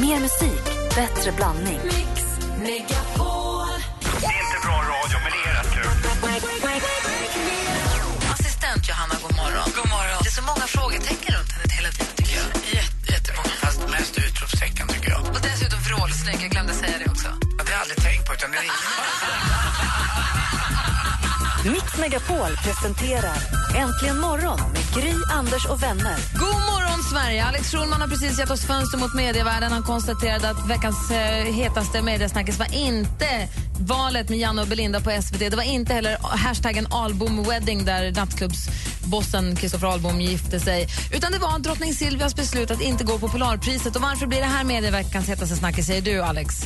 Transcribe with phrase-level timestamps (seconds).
[0.00, 0.64] Mer musik,
[0.94, 1.80] bättre blandning.
[1.84, 2.22] Mix
[2.58, 3.68] Megapol.
[4.20, 5.90] Det är inte bra radio, men det är rätt kul.
[8.32, 9.68] Assistent Johanna, god morgon.
[9.76, 10.18] God morgon.
[10.22, 12.46] Det är så många frågetecken runt henne hela tiden, tycker jag.
[12.78, 13.54] Jätte, jättemånga.
[13.64, 15.20] Fast mest utropstecken, tycker jag.
[15.34, 17.28] Och dessutom vrålsnygg, jag glömde säga det också.
[17.58, 18.82] Ja, Det har jag aldrig tänkt på, utan det är ingen
[21.72, 23.36] Mix Megapol presenterar
[23.76, 26.16] Äntligen morgon med Gry, Anders och vänner.
[26.34, 27.44] God morgon, Sverige!
[27.44, 29.72] Alex Schulman har precis gett oss fönster mot medievärlden.
[29.72, 33.48] Han konstaterade att veckans eh, hetaste mediesnackis var inte
[33.80, 35.38] valet med Janne och Belinda på SVT.
[35.38, 40.88] Det var inte heller hashtaggen albumwedding där nattklubbsbossen Kristoffer Albom gifte sig.
[41.12, 43.96] Utan det var drottning Silvias beslut att inte gå på Polarpriset.
[43.96, 46.62] Och varför blir det här medieveckans hetaste snackis, säger du, Alex?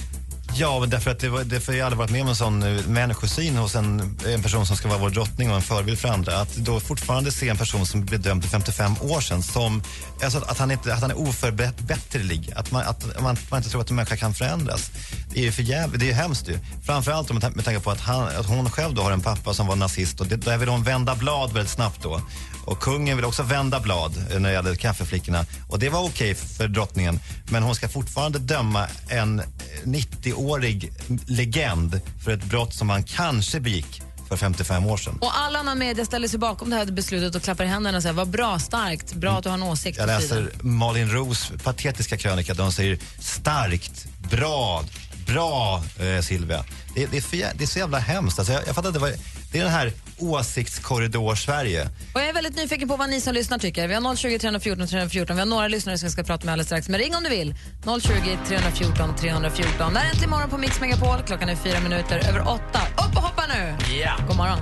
[0.55, 2.63] Ja, men därför att det, var, det har jag aldrig varit med om en sån
[2.63, 6.09] eh, människosyn hos en, en person som ska vara vår drottning och en förebild för
[6.09, 6.41] andra.
[6.41, 9.83] Att då fortfarande se en person som blev dömd för 55 år sedan som,
[10.23, 12.53] alltså att, han inte, att han är oförbätterlig.
[12.57, 14.91] Att man, att man, man inte tror att en människa kan förändras.
[15.33, 16.59] Det är ju för jävligt, det är ju hemskt ju.
[16.87, 19.67] Framförallt med, med tanke på att, han, att hon själv då har en pappa som
[19.67, 22.21] var nazist och det, där vill hon vända blad väldigt snabbt då.
[22.65, 25.45] Och kungen vill också vända blad eh, när det gäller kaffeflickorna.
[25.69, 27.21] Och det var okej för drottningen.
[27.51, 29.45] Men hon ska fortfarande döma en eh,
[29.85, 30.93] 90-årig
[31.27, 35.19] legend för ett brott som han kanske begick för 55 år sedan.
[35.21, 38.03] Och alla annan media ställer sig bakom det här beslutet och klappar i händerna och
[38.03, 39.99] säger vad bra, starkt, bra att du har en åsikt.
[39.99, 44.85] Jag läser Malin Roos patetiska krönika där hon säger starkt, bra,
[45.33, 46.65] bra eh, Silvia.
[46.95, 48.39] Det, det, är för, jä- det är så jävla hemskt.
[48.39, 49.11] Alltså, jag, jag fattar inte vad,
[49.53, 51.89] det är den här åsiktskorridor-Sverige.
[52.15, 53.89] Och jag är väldigt nyfiken på vad ni som lyssnar tycker.
[53.89, 55.37] Vi har 020 314 314.
[55.37, 56.89] Vi har några lyssnare som vi ska prata med alldeles strax.
[56.89, 57.55] Men ring om du vill.
[58.03, 59.93] 020 314 314.
[59.95, 61.23] Det här är Äntligen morgon på Mix Megapol.
[61.27, 62.81] Klockan är fyra minuter över åtta.
[63.09, 63.75] Upp och hoppa nu!
[64.05, 64.13] Ja.
[64.29, 64.59] God morgon.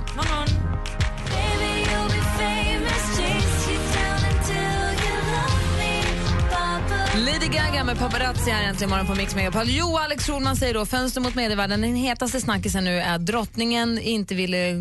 [7.26, 9.62] Lady Gaga med paparazzi här äntligen morgon på Mix Megapol.
[9.66, 11.80] Jo, Alex Schulman säger då, fönster mot medievärlden.
[11.80, 14.74] Den hetaste snackisen nu är att drottningen inte ville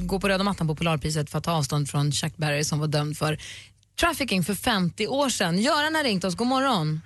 [0.00, 2.86] gå på röda mattan på Polarpriset för att ta avstånd från Chuck Berry som var
[2.86, 3.38] dömd för
[4.00, 5.58] trafficking för 50 år sedan.
[5.58, 6.34] Göran har ringt oss.
[6.34, 7.00] God morgon.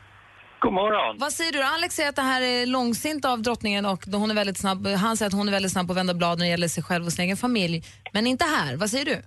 [0.60, 1.16] God morgon.
[1.18, 1.62] Vad säger du?
[1.62, 4.86] Alex säger att det här är långsint av drottningen och hon är väldigt snabb.
[4.86, 6.82] Han säger att hon är väldigt snabb på att vända blad när det gäller sig
[6.82, 7.84] själv och sin egen familj.
[8.12, 8.76] Men inte här.
[8.76, 9.22] Vad säger du?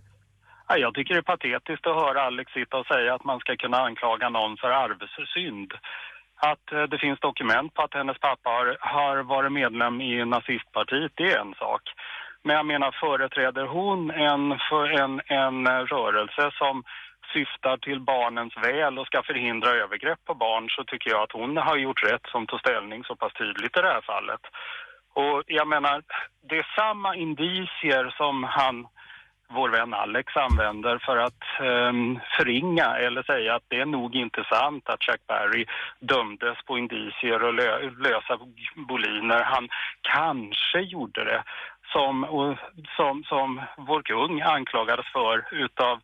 [0.71, 3.55] Ja, jag tycker det är patetiskt att höra Alex sitta och säga att man ska
[3.55, 5.73] kunna anklaga någon för arvsynd.
[6.35, 11.11] Att eh, det finns dokument på att hennes pappa har, har varit medlem i nazistpartiet,
[11.15, 11.81] det är en sak.
[12.43, 16.83] Men jag menar, företräder hon en, för en, en eh, rörelse som
[17.33, 21.57] syftar till barnens väl och ska förhindra övergrepp på barn så tycker jag att hon
[21.57, 24.41] har gjort rätt som tog ställning så pass tydligt i det här fallet.
[25.13, 26.03] Och jag menar,
[26.49, 28.87] det är samma indicier som han
[29.53, 34.43] vår vän Alex använder för att ehm, förringa eller säga att det är nog inte
[34.43, 35.65] sant att Chuck Berry
[35.99, 38.39] dömdes på indicier och lö lösa
[38.75, 39.43] boliner.
[39.43, 39.69] Han
[40.01, 41.43] kanske gjorde det
[41.91, 42.57] som, och,
[42.95, 45.99] som, som vår kung anklagades för utav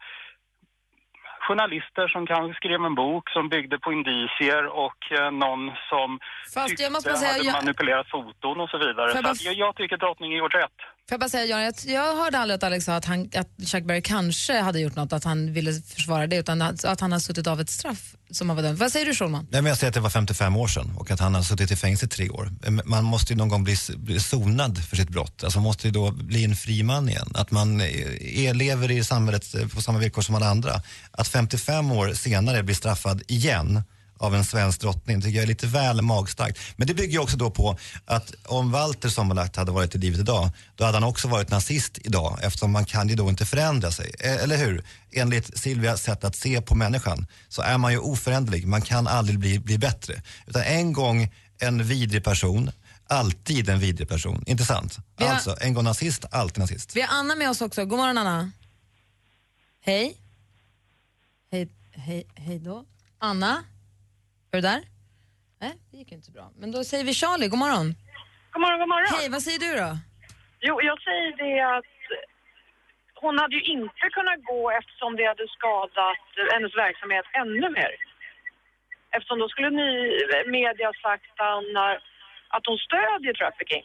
[1.48, 6.20] journalister som kanske skrev en bok som byggde på indicier och eh, någon som
[6.54, 9.12] Fast tyckte jag måste säga, hade jag- manipulerat foton och så vidare.
[9.14, 10.80] Jag Så jag, jag tycker drottningen gjort rätt.
[11.10, 13.68] Får jag bara säga, Jan, jag, jag hörde aldrig att Alex sa att, han, att
[13.68, 17.12] Chuck Berry kanske hade gjort något, att han ville försvara det, utan att, att han
[17.12, 18.78] har suttit av ett straff som han var dömd.
[18.78, 19.48] Vad säger du, Schulman?
[19.52, 21.72] Nej, men jag säger att det var 55 år sedan och att han har suttit
[21.72, 22.52] i fängelse i tre år.
[22.86, 25.44] Man måste ju någon gång bli, bli sonad för sitt brott.
[25.44, 27.32] Alltså man måste ju då bli en fri man igen.
[27.36, 30.82] Att man eh, är, lever i samhället eh, på samma villkor som alla andra.
[31.12, 33.84] Att 55 år senare bli straffad igen
[34.18, 36.60] av en svensk drottning tycker jag är lite väl magstarkt.
[36.76, 40.20] Men det bygger ju också då på att om Walter Sommerlath hade varit i livet
[40.20, 43.92] idag, då hade han också varit nazist idag eftersom man kan ju då inte förändra
[43.92, 44.12] sig.
[44.20, 44.84] Eh, Eller hur?
[45.12, 48.68] Enligt Silvias sätt att se på människan så är man ju oföränderlig.
[48.68, 50.22] Man kan aldrig bli, bli bättre.
[50.48, 52.72] Utan en gång en vidrig person,
[53.08, 54.44] alltid en vidrig person.
[54.48, 54.98] Inte sant?
[55.18, 56.96] Vi har- Alltså, en gång nazist, alltid nazist.
[56.96, 57.86] Vi har Anna med oss också.
[57.86, 58.52] God morgon, Anna.
[59.82, 60.18] Hej.
[61.52, 62.86] Hej, hej, hej då.
[63.20, 63.64] Anna,
[64.58, 64.82] är du där?
[65.64, 66.46] Nej, det gick inte så bra.
[66.62, 67.88] Men då säger vi Charlie, god morgon.
[68.54, 69.08] God morgon, god morgon.
[69.20, 69.90] Hej, vad säger du då?
[70.68, 71.94] Jo, jag säger det att
[73.24, 76.24] hon hade ju inte kunnat gå eftersom det hade skadat
[76.54, 77.92] hennes verksamhet ännu mer.
[79.16, 79.90] Eftersom då skulle ni,
[80.58, 82.00] media sagt att hon, har-
[82.56, 83.84] att hon stödjer trafficking.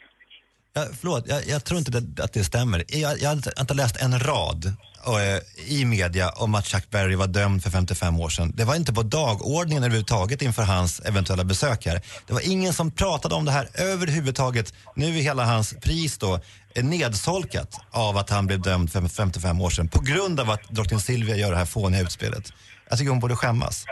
[0.77, 2.79] Ja, förlåt, jag, jag tror inte det, att det stämmer.
[3.03, 4.61] Jag, jag har inte- inte läst en rad
[5.07, 5.39] Eh,
[5.79, 8.51] i media om att Chuck Berry var dömd för 55 år sedan.
[8.55, 12.01] Det var inte på dagordningen överhuvudtaget inför hans eventuella besök här.
[12.27, 14.73] Det var ingen som pratade om det här överhuvudtaget.
[14.95, 16.39] Nu är hela hans pris då
[16.75, 20.63] eh, nedsolkat av att han blev dömd för 55 år sedan på grund av att
[20.69, 22.53] drottning Silvia gör det här fåniga utspelet.
[22.89, 23.85] Jag tycker hon borde skämmas.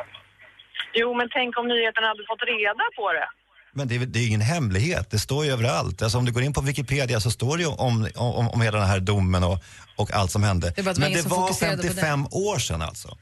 [0.93, 3.27] Jo, men tänk om nyheterna hade fått reda på det.
[3.73, 6.01] Men det är, det är ingen hemlighet, det står ju överallt.
[6.01, 8.77] Alltså om du går in på Wikipedia så står det ju om, om, om hela
[8.79, 9.57] den här domen och,
[9.97, 10.73] och allt som hände.
[10.75, 13.17] Det Men det var fokuserade på 55 år sedan alltså.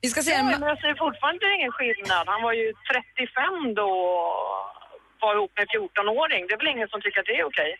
[0.00, 0.30] Vi ska se.
[0.30, 2.24] Ja, en men ser fortfarande ingen skillnad.
[2.34, 3.88] Han var ju 35 då
[5.20, 6.40] och var ihop med en 14-åring.
[6.46, 7.72] Det är väl ingen som tycker att det är okej?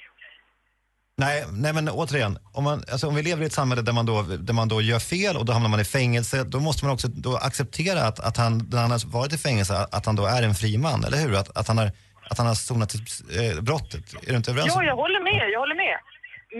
[1.25, 4.07] Nej, nej men återigen, om, man, alltså, om vi lever i ett samhälle där man,
[4.07, 6.95] då, där man då gör fel och då hamnar man i fängelse, då måste man
[6.95, 10.25] också då acceptera att, att han, när han har varit i fängelse, att han då
[10.37, 11.33] är en fri man, eller hur?
[11.41, 11.89] Att, att, han, har,
[12.31, 14.05] att han har sonat eh, brottet.
[14.27, 15.97] Är du inte överens Ja, jag håller med, jag håller med.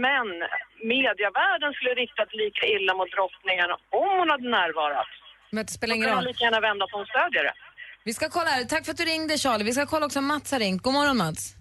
[0.07, 0.27] Men
[0.95, 3.69] mediavärlden skulle riktat lika illa mot drottningen
[4.01, 5.11] om hon hade närvarat.
[5.55, 6.33] Men det spelar Då ingen kan man roll.
[6.33, 7.55] lika gärna vända på en stödjer det.
[8.09, 8.65] Vi ska kolla här.
[8.65, 9.65] Tack för att du ringde Charlie.
[9.65, 10.83] Vi ska kolla också om Mats har ringt.
[10.83, 11.55] God morgon Mats.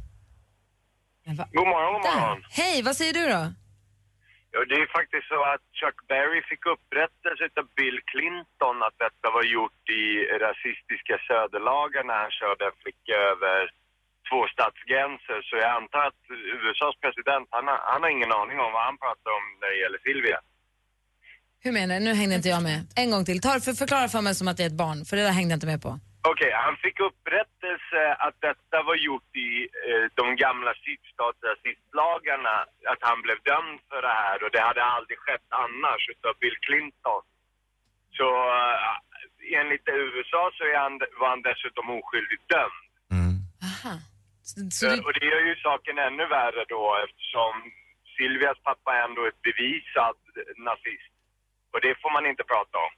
[1.28, 2.40] God morgon, god morgon.
[2.62, 3.44] Hej, vad säger du då?
[4.54, 9.28] Ja, det är faktiskt så att Chuck Berry fick upprättelse av Bill Clinton att detta
[9.38, 10.06] var gjort i
[10.46, 13.60] rasistiska söderlagar när han körde en flicka över
[14.30, 15.40] två statsgränser.
[15.48, 16.22] Så jag antar att
[16.58, 19.80] USAs president, han har, han har ingen aning om vad han pratar om när det
[19.84, 20.40] gäller Silvia.
[21.64, 22.02] Hur menar du?
[22.08, 22.80] Nu hängde inte jag med.
[23.02, 23.40] En gång till.
[23.46, 25.52] Ta, för, förklara för mig som att det är ett barn, för det där hängde
[25.54, 25.92] jag inte med på.
[26.32, 29.52] Okej, han fick upprättelse att detta var gjort i
[29.88, 32.56] eh, de gamla sydstatsrasistlagarna,
[32.94, 36.58] att han blev dömd för det här och det hade aldrig skett annars utav Bill
[36.66, 37.24] Clinton.
[38.18, 38.28] Så
[38.60, 42.84] eh, enligt USA så är han, var han dessutom oskyldigt dömd.
[43.70, 43.94] Aha.
[44.50, 47.54] Så, så Eh, du, Och det gör ju saken ännu värre då eftersom
[48.16, 50.20] Silvias pappa är ändå ett bevisad
[50.68, 51.14] nazist.
[51.72, 52.94] Och det får man inte prata om.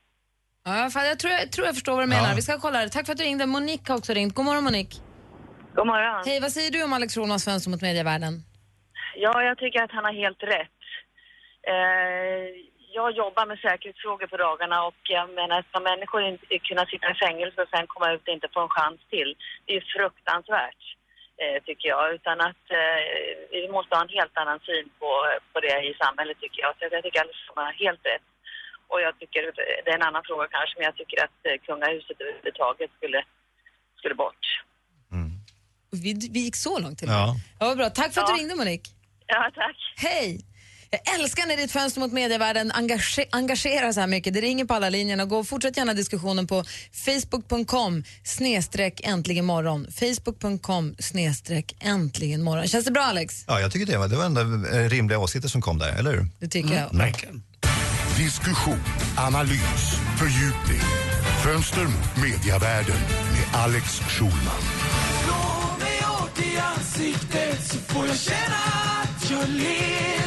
[0.65, 2.35] Ja, fan, jag, tror, jag tror jag förstår vad du menar.
[2.35, 2.89] Vi ska kolla det.
[2.89, 3.45] Tack för att du ringde.
[3.45, 4.35] Monique har också ringt.
[4.35, 4.95] God morgon Monique.
[5.75, 6.23] God morgon.
[6.25, 8.33] Hej, vad säger du om Alex Schulmans fönster mot medievärlden?
[9.15, 10.79] Ja, jag tycker att han har helt rätt.
[11.73, 12.45] Eh,
[12.97, 17.21] jag jobbar med säkerhetsfrågor på dagarna och jag menar, ska människor inte kunna sitta i
[17.25, 19.29] fängelse och sen komma ut och inte få en chans till?
[19.65, 20.81] Det är ju fruktansvärt,
[21.41, 22.13] eh, tycker jag.
[22.15, 22.99] Utan att eh,
[23.51, 25.11] vi måste ha en helt annan syn på,
[25.53, 26.71] på det i samhället, tycker jag.
[26.73, 28.27] Så jag tycker att han har helt rätt.
[28.91, 29.41] Och jag tycker,
[29.85, 33.19] det är en annan fråga kanske, men jag tycker att eh, kungahuset överhuvudtaget skulle,
[33.99, 34.43] skulle bort.
[35.91, 37.35] Vi, vi gick så långt till Ja.
[37.59, 37.89] ja, bra.
[37.89, 38.35] Tack för att Ja.
[38.35, 38.91] du ringde Monique.
[39.27, 39.75] Ja, tack.
[39.97, 40.45] Hej!
[40.91, 44.33] Jag älskar när ditt fönster mot medievärlden engage- engagerar så här mycket.
[44.33, 45.25] Det ringer på alla linjerna.
[45.25, 46.63] Gå och fortsätt gärna diskussionen på
[47.05, 49.87] facebook.com snedstreck äntligen morgon.
[49.91, 52.67] Facebook.com snedstreck äntligen morgon.
[52.67, 53.43] Känns det bra Alex?
[53.47, 56.11] Ja, jag tycker det var, det var ändå eh, rimliga åsikter som kom där, eller
[56.11, 56.25] hur?
[56.39, 56.97] Det tycker jag.
[56.97, 57.43] Verkligen.
[58.17, 58.79] Diskussion,
[59.17, 60.81] analys, fördjupning.
[61.43, 62.99] Fönster mot mediavärlden
[63.31, 64.61] med Alex Schulman.
[65.23, 68.55] Slå mig åt i ansiktet så får jag känna
[69.01, 70.18] att jag lever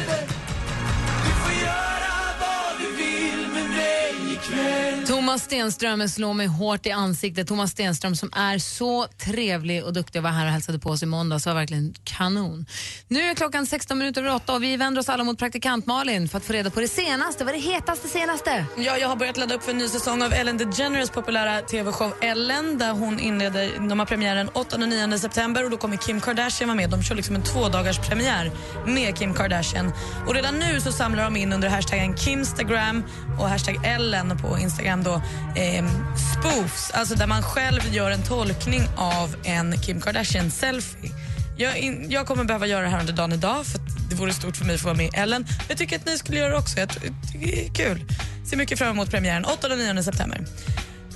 [5.07, 7.47] Thomas Stenström slår mig hårt i ansiktet.
[7.47, 11.03] Thomas Stenström som är så trevlig och duktig och var här och hälsade på oss
[11.03, 11.45] i måndags.
[11.45, 12.65] var verkligen kanon.
[13.07, 16.29] Nu är klockan 16 minuter över 8 och vi vänder oss alla mot praktikant Malin
[16.29, 17.43] för att få reda på det senaste.
[17.43, 18.65] Vad är det hetaste senaste?
[18.77, 22.13] Ja, jag har börjat ladda upp för en ny säsong av Ellen DeGeneres populära tv-show
[22.21, 26.21] Ellen där hon inleder, de har premiären 8 och 9 september och då kommer Kim
[26.21, 26.89] Kardashian vara med.
[26.89, 28.51] De kör liksom en tvådagars premiär
[28.85, 29.93] med Kim Kardashian.
[30.27, 33.03] Och redan nu så samlar de in under hashtaggen Kimstagram
[33.39, 35.13] och hashtag Ellen på Instagram då
[35.55, 35.85] eh,
[36.33, 41.11] spoofs, alltså där man själv gör en tolkning av en Kim Kardashian-selfie.
[41.57, 44.33] Jag, in, jag kommer behöva göra det här under dagen idag för att det vore
[44.33, 45.41] stort för mig att få vara med i Ellen.
[45.41, 46.79] Men jag tycker att ni skulle göra det också.
[46.79, 46.89] Jag
[47.33, 48.05] det är kul.
[48.45, 50.45] Ser mycket fram emot premiären 8 och 9 september.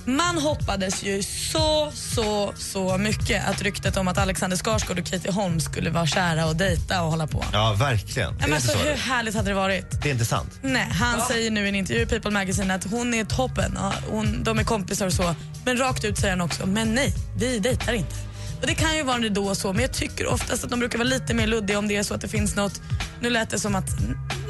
[0.08, 5.32] Man hoppades ju så, så, så mycket att ryktet om att Alexander Skarsgård och Katie
[5.32, 7.44] Holmes skulle vara kära och dejta och hålla på.
[7.52, 8.34] Ja, verkligen.
[8.36, 10.02] Men alltså, hur härligt hade det varit?
[10.02, 10.58] det är inte sant.
[10.62, 13.72] Nej, han säger nu i en intervju i People Magazine att hon är toppen.
[13.76, 15.34] Ja, hon, de är kompisar och så.
[15.64, 18.14] Men rakt ut säger han också, men nej, vi dejtar inte.
[18.60, 20.78] Och Det kan ju vara det då och så, men jag tycker oftast att de
[20.78, 22.80] brukar vara lite mer luddiga om det är så att det finns något.
[23.20, 23.88] Nu lät det som att,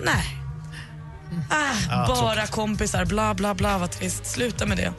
[0.04, 0.34] nej.
[1.50, 4.26] Ah, bara kompisar, bla bla bla, vad trist.
[4.26, 4.92] Sluta med det.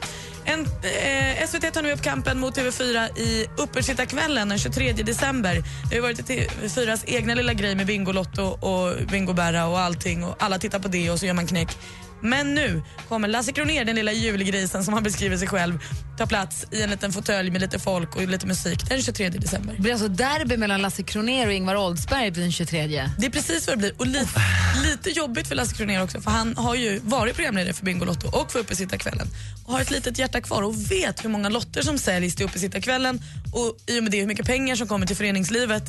[0.44, 5.62] En, eh, SVT tar nu upp kampen mot TV4 i Uppesittarkvällen den 23 december.
[5.90, 10.58] Det har varit TV4s egna lilla grej med Bingolotto och Bingoberra och allting och alla
[10.58, 11.76] tittar på det och så gör man knäck.
[12.22, 15.78] Men nu kommer Lasse Kronér, den lilla julgrisen som han beskriver sig själv,
[16.18, 19.74] ta plats i en liten fåtölj med lite folk och lite musik den 23 december.
[19.74, 23.10] Det blir alltså derby mellan Lasse Kronér och Ingvar Oldsberg den 23.
[23.18, 23.92] Det är precis vad det blir.
[23.98, 24.40] Och lite,
[24.82, 28.52] lite jobbigt för Lasse Kronér också för han har ju varit programledare för Bingolotto och
[28.52, 29.26] för Uppesittarkvällen
[29.66, 33.20] och har ett litet hjärta kvar och vet hur många lotter som säljs till Uppesittarkvällen
[33.54, 35.84] och i och med det hur mycket pengar som kommer till föreningslivet.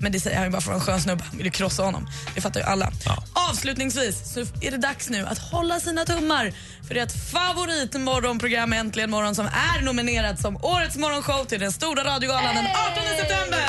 [0.00, 1.24] Men det säger han ju bara för en skön snubbe.
[1.28, 2.08] Han vill ju krossa honom.
[2.34, 2.92] Det fattar ju alla.
[3.50, 6.52] Avslutningsvis så är det dags nu att hålla sina tummar
[6.88, 12.04] för det ett favoritmorgonprogram Äntligen morgon som är nominerat som Årets morgonshow till den stora
[12.04, 13.60] radiogalan den 18 september.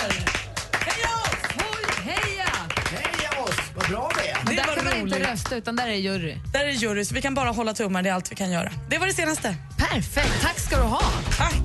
[2.03, 2.47] Heja!
[2.91, 4.37] Heja oss, vad bra vi är.
[4.45, 6.35] Men Det där var kan man inte rösta utan där är jury.
[6.53, 8.03] Där är jury, så vi kan bara hålla tummar.
[8.03, 8.71] Det är allt vi kan göra.
[8.89, 9.55] Det var det senaste.
[9.77, 11.01] Perfekt, tack ska du ha.
[11.37, 11.55] Tack.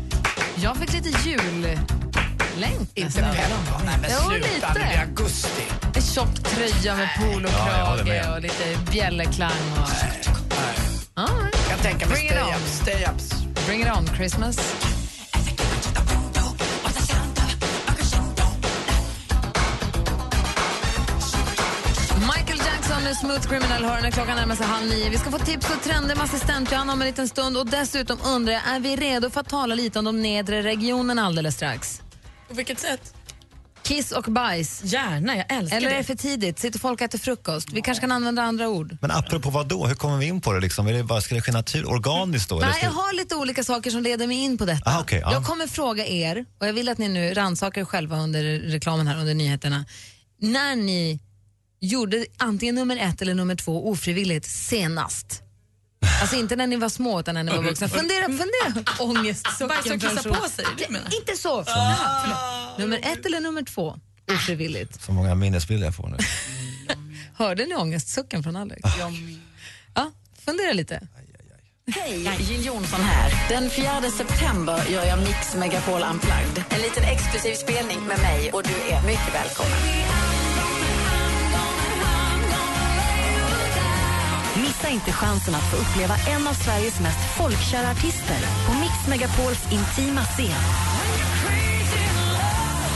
[0.62, 1.08] Jag fick lite
[2.56, 3.50] jullängd Inte pepp?
[3.84, 5.62] Nej men Jo, sluta, det blir augusti.
[5.94, 8.32] En tjock tröja med Ja, polokrage med.
[8.34, 9.50] och lite bjällerklang.
[9.76, 9.88] Och...
[11.14, 12.48] Ja, Jag kan tänka mig stay on.
[12.48, 13.30] ups, stay ups.
[13.66, 14.58] bring it on Christmas.
[22.36, 25.10] Michael Jackson med Smooth Criminal hör när klockan närmar sig halv nio.
[25.10, 27.56] Vi ska få tips och trender med assistent Johanna om en liten stund.
[27.56, 31.22] Och dessutom undrar jag, är vi redo för att tala lite om de nedre regionerna
[31.26, 32.02] alldeles strax?
[32.48, 33.14] På vilket sätt?
[33.82, 34.80] Kiss och bajs.
[34.84, 36.04] Gärna, jag älskar Eller är det.
[36.04, 36.58] för tidigt?
[36.58, 37.68] Sitter folk och äter frukost?
[37.72, 38.96] Vi kanske kan använda andra ord.
[39.00, 39.86] Men apropå vad då?
[39.86, 40.60] Hur kommer vi in på det?
[40.60, 40.86] Liksom?
[40.86, 42.56] Är det bara, ska det ske natur, organiskt då?
[42.58, 44.90] Nej, ska- jag har lite olika saker som leder mig in på detta.
[44.90, 45.32] Ah, okej, ja.
[45.32, 49.06] Jag kommer fråga er, och jag vill att ni nu rannsakar er själva under reklamen
[49.06, 49.84] här, under nyheterna.
[50.40, 51.20] När ni
[51.80, 55.42] gjorde antingen nummer ett eller nummer två ofrivilligt senast.
[56.20, 57.88] Alltså inte när ni var små utan när ni var vuxna.
[57.88, 58.84] Fundera, fundera.
[58.98, 59.68] Ångestsucken.
[59.68, 60.34] Bajsa och kissa person.
[60.34, 60.64] på sig.
[61.18, 61.64] Inte så.
[61.64, 62.78] Förlåt.
[62.78, 63.98] Nummer ett eller nummer två
[64.32, 65.04] ofrivilligt.
[65.04, 66.16] Så många minnesbilder jag får nu.
[67.34, 68.80] Hörde ni ångestsucken från Alex?
[69.94, 70.10] Ja,
[70.44, 71.08] fundera lite.
[71.94, 73.48] Hej, Jill Johnson här.
[73.48, 76.64] Den 4 september gör jag Mix Megapol Unplugged.
[76.68, 80.25] En liten exklusiv spelning med mig och du är mycket välkommen.
[84.76, 89.72] Missa inte chansen att få uppleva en av Sveriges mest folkkära artister på Mix Megapols
[89.72, 90.62] intima scen.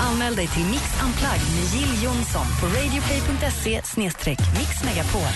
[0.01, 3.83] Anmäl dig till Mix Unplugged med Jill Johnson på radioplay.se
[4.59, 5.35] mixmegapol.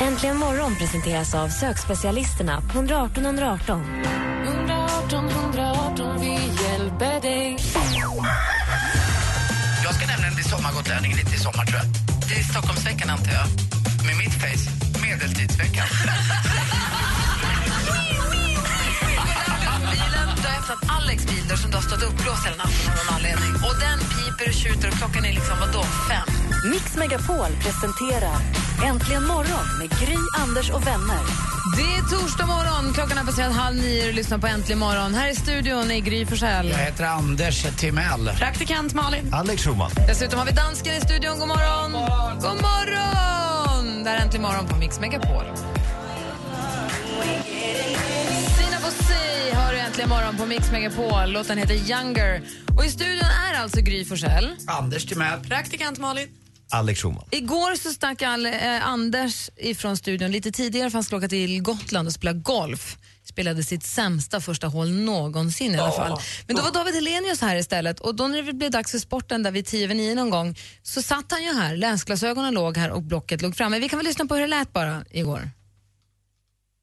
[0.00, 4.04] Äntligen morgon presenteras av sökspecialisterna på 118 118.
[4.44, 6.32] 118 118, vi
[6.64, 7.58] hjälper dig.
[9.84, 11.86] Jag ska nämligen bli sommargotlänning lite i sommar tror jag.
[12.28, 13.46] Det är Stockholmsveckan antar jag.
[14.06, 15.86] Med mitt face, medeltidsveckan.
[20.42, 23.52] Har öppnat Alex bil där som du har stått uppblåst hela natten av någon anledning.
[23.66, 26.28] Och den piper och tjuter och klockan är liksom vadå, fem?
[26.70, 28.38] Mix Megapol presenterar
[28.84, 31.22] Äntligen morgon med Gry, Anders och vänner.
[31.76, 35.14] Det är torsdag morgon, klockan är passerat halv nio och lyssnar på Äntligen morgon.
[35.14, 36.68] Här i studion är Gry Forssell.
[36.68, 38.30] Jag heter Anders Timell.
[38.38, 39.34] Praktikant Malin.
[39.34, 39.90] Alex Schulman.
[40.08, 41.38] Dessutom har vi dansken i studion.
[41.38, 41.92] God morgon!
[42.40, 43.02] God morgon!
[43.02, 43.41] Det här
[44.06, 45.44] är Äntligen morgon på Mix Megapol.
[48.58, 51.32] Sina Bosi har du äntligen morgon på Mix Megapol.
[51.32, 52.42] Låten heter Younger.
[52.76, 54.56] Och i studion är alltså Gry Forssell.
[54.66, 55.40] Anders Timell.
[55.40, 56.28] Praktikant Malin.
[56.72, 57.24] Alex Schulman.
[57.30, 61.62] Igår så stack all, eh, Anders ifrån studion lite tidigare för han skulle åka till
[61.62, 62.96] Gotland och spela golf.
[63.24, 66.20] Spelade sitt sämsta första hål någonsin i alla fall.
[66.46, 69.42] Men då var David Helenius här istället och då när det blev dags för sporten
[69.42, 72.90] där vid tio över nio någon gång så satt han ju här, läsglasögonen låg här
[72.90, 73.78] och blocket låg framme.
[73.78, 75.50] Vi kan väl lyssna på hur det lät bara igår.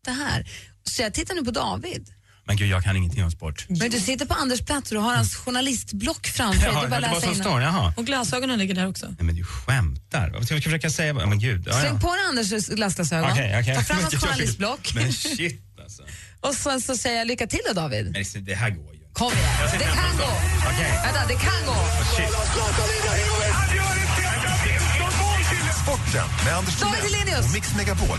[0.06, 0.48] Det här.
[0.84, 2.14] Så jag tittar nu på David.
[2.50, 3.66] Men gud, jag kan ingenting om sport.
[3.70, 6.74] Men du sitter på Anders plats och du har hans journalistblock framför dig.
[6.74, 7.94] Bara det var läsa som står, jaha.
[7.98, 9.06] Och glasögonen ligger där också.
[9.06, 10.30] Nej men du skämtar.
[10.30, 11.14] Vad ska jag försöka säga?
[11.14, 11.64] Men gud.
[11.68, 12.00] Ja, Släng ja.
[12.00, 13.76] på dig Anders glasglasögon, Okej, okej.
[13.76, 16.04] ta fram hans jag journalistblock Men shit alltså.
[16.48, 18.12] och sen så säger jag lycka till då David.
[18.12, 19.00] Nej, så det här går ju.
[19.14, 20.24] Kom igen, det kan gå.
[20.24, 20.68] det.
[20.74, 20.92] Okej.
[21.04, 21.76] Vänta, det kan gå.
[22.16, 22.30] Shit.
[25.84, 27.46] Sporten med Anders David Timell Hellenius.
[27.48, 28.18] och Mix Megapol.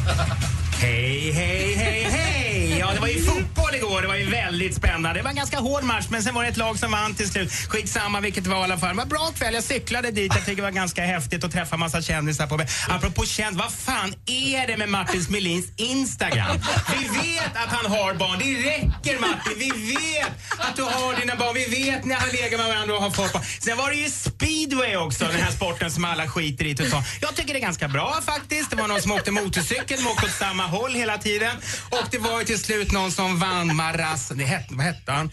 [0.80, 2.39] Hej, hej, hej, hej!
[2.60, 4.02] Ja, det var ju fotboll igår.
[4.02, 5.18] Det var ju väldigt spännande.
[5.18, 7.28] Det var en ganska hård match, men sen var det ett lag som vann till
[7.28, 7.52] slut.
[7.52, 8.88] Skitsamma vilket det var i alla fall.
[8.88, 9.54] Det var en bra kväll.
[9.54, 10.32] Jag cyklade dit.
[10.34, 14.14] Jag tycker det var ganska häftigt att träffa massa kändisar på Apropå känd, vad fan
[14.26, 16.56] är det med Martin Melins Instagram?
[16.98, 18.38] Vi vet att han har barn.
[18.38, 19.52] Det räcker Martin.
[19.56, 21.54] Vi vet att du har dina barn.
[21.54, 23.42] Vi vet när han legat med varandra och har fått barn.
[23.60, 27.06] Sen var det ju speedway också, den här sporten som alla skiter i totalt.
[27.20, 28.70] Jag tycker det är ganska bra faktiskt.
[28.70, 31.56] Det var någon som åkte motorcykel, de åkte åt samma håll hela tiden.
[31.90, 34.28] Och det var ett till slut någon som vann Maras...
[34.28, 35.30] Det hette, vad hette han?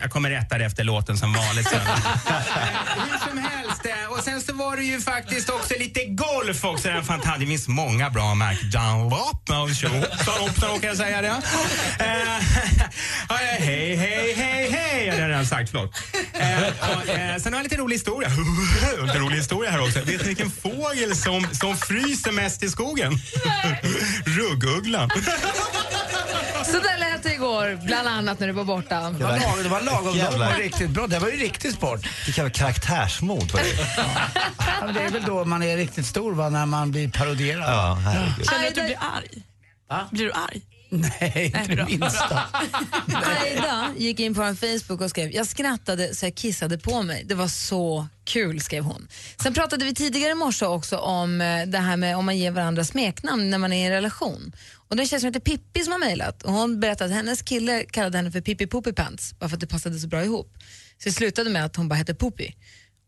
[0.00, 1.80] Jag kommer rätta det efter låten som vanligt sen.
[2.96, 3.86] Hur som helst.
[3.86, 6.88] eh, Och sen så var det ju faktiskt också lite golf också.
[6.88, 7.40] Den fantastiskt.
[7.40, 8.70] Det finns många bra märken.
[8.70, 9.48] Dunlop,
[10.38, 11.28] Hoppsan kan jag säga det.
[11.28, 12.42] Eh,
[13.28, 15.04] Hej, hej, hej, hej.
[15.04, 15.94] Det har jag redan sagt, förlåt.
[16.80, 18.28] Och, eh, Sen har jag lite rolig historia.
[19.06, 19.98] Lite rolig historia här också.
[19.98, 23.18] Vet ni vilken fågel som, som fryser mest i skogen?
[24.24, 25.10] Ruggugglan.
[26.64, 29.10] Så där lät det igår, bland annat när du var borta.
[29.10, 30.18] Det var, lag, det var lagom.
[30.18, 31.06] Det var riktigt bra.
[31.06, 32.00] Det var ju riktig sport.
[32.26, 33.64] Vilket jävla karaktärsmod på det.
[33.96, 34.04] Ja,
[34.84, 37.64] men det är väl då man är riktigt stor va, när man blir parodierad.
[37.72, 38.46] Ja, herregud.
[38.50, 39.42] Känner du att du blir arg?
[39.88, 40.08] Va?
[40.10, 40.62] Blir du arg?
[40.92, 42.42] Nej, inte det minsta.
[43.42, 47.24] Aida gick in på en Facebook och skrev jag skrattade så jag kissade på mig.
[47.24, 49.08] Det var så kul, skrev hon.
[49.42, 52.50] Sen pratade vi tidigare i morse också om eh, det här med om man ger
[52.50, 54.52] varandra smeknamn när man är i en relation.
[54.90, 57.16] Och det är en tjej som heter Pippi som har mejlat och hon berättade att
[57.16, 60.24] hennes kille kallade henne för Pippi Poopy Pants bara för att det passade så bra
[60.24, 60.58] ihop.
[60.98, 62.52] Så det slutade med att hon bara hette Poopy.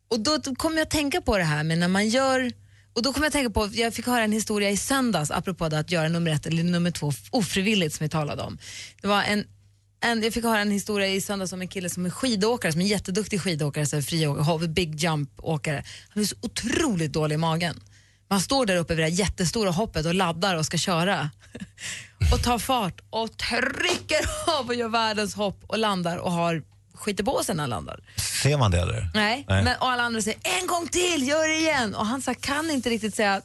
[0.09, 2.53] Och då kom jag att tänka på det här med när man gör
[2.93, 5.69] och då kom jag att tänka på, jag fick höra en historia i söndags apropå
[5.69, 8.59] det att göra nummer ett eller nummer två ofrivilligt som vi talade om.
[9.01, 9.45] Det var en,
[10.01, 12.81] en, jag fick höra en historia i söndags om en kille som är skidåkare, som
[12.81, 15.85] är jätteduktig skidåkare, så här friåkare, big jump-åkare.
[16.09, 17.81] Han är så otroligt dålig i magen.
[18.33, 21.31] Man står där uppe vid det här jättestora hoppet och laddar och ska köra.
[22.33, 24.21] och tar fart och trycker
[24.59, 26.63] av och gör världens hopp och landar och har
[26.95, 28.01] skiter på sig när han landar.
[28.43, 29.11] Ser man det eller?
[29.15, 29.65] Nej, Nej.
[29.65, 31.95] Men, och alla andra säger en gång till, gör det igen.
[31.95, 33.43] Och han så här, kan inte riktigt säga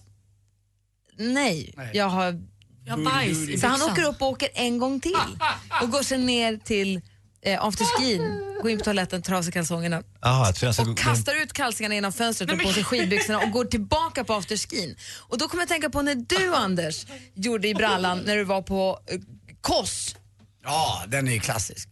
[1.18, 2.42] nej, jag har
[2.86, 5.18] Jag bajs Så han åker upp och åker en gång till
[5.82, 7.02] och går sen ner till
[7.46, 8.22] eh, afterskin,
[8.62, 10.98] går in på toaletten, tar av sig kalsongerna Jaha, jag tror jag ska gå- och
[10.98, 14.96] kastar ut kalsingarna genom fönstret och på sig skidbyxorna och går tillbaka på afterskin.
[15.18, 18.62] Och då kommer jag tänka på när du Anders gjorde i brallan när du var
[18.62, 19.20] på eh,
[19.62, 20.16] Koss.
[20.64, 21.90] Ja, den är ju klassisk.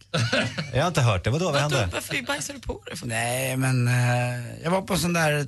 [0.74, 1.30] Jag har inte hört det.
[1.30, 1.88] Vadå, vad hände?
[1.92, 3.06] Varför bajsade du på för?
[3.06, 5.46] Nej, men eh, jag var på en sån där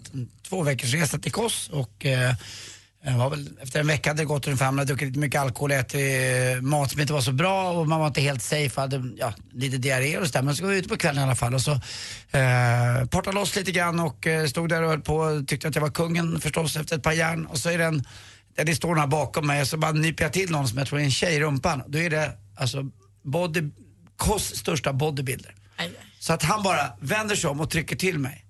[0.48, 2.34] två veckors resa till Kos och eh,
[3.16, 5.72] var väl, efter en vecka hade det gått ungefär, man hade druckit lite mycket alkohol,
[5.72, 5.94] ätit
[6.56, 9.32] eh, mat som inte var så bra och man var inte helt safe, hade ja,
[9.52, 10.42] lite diarré och sådär.
[10.42, 11.72] Men så var vi ute på kvällen i alla fall och så
[12.38, 15.74] eh, portade loss lite grann och eh, stod där och höll på och tyckte att
[15.74, 18.04] jag var kungen förstås efter ett par järn och så är den,
[18.56, 20.86] där det står några bakom mig och så bara nyper jag till någon som jag
[20.86, 21.82] tror är en tjej i rumpan.
[21.86, 22.84] Då är det alltså
[23.24, 23.62] body,
[24.16, 25.54] Kos största bodybuilder.
[26.18, 28.44] Så att han bara vänder sig om och trycker till mig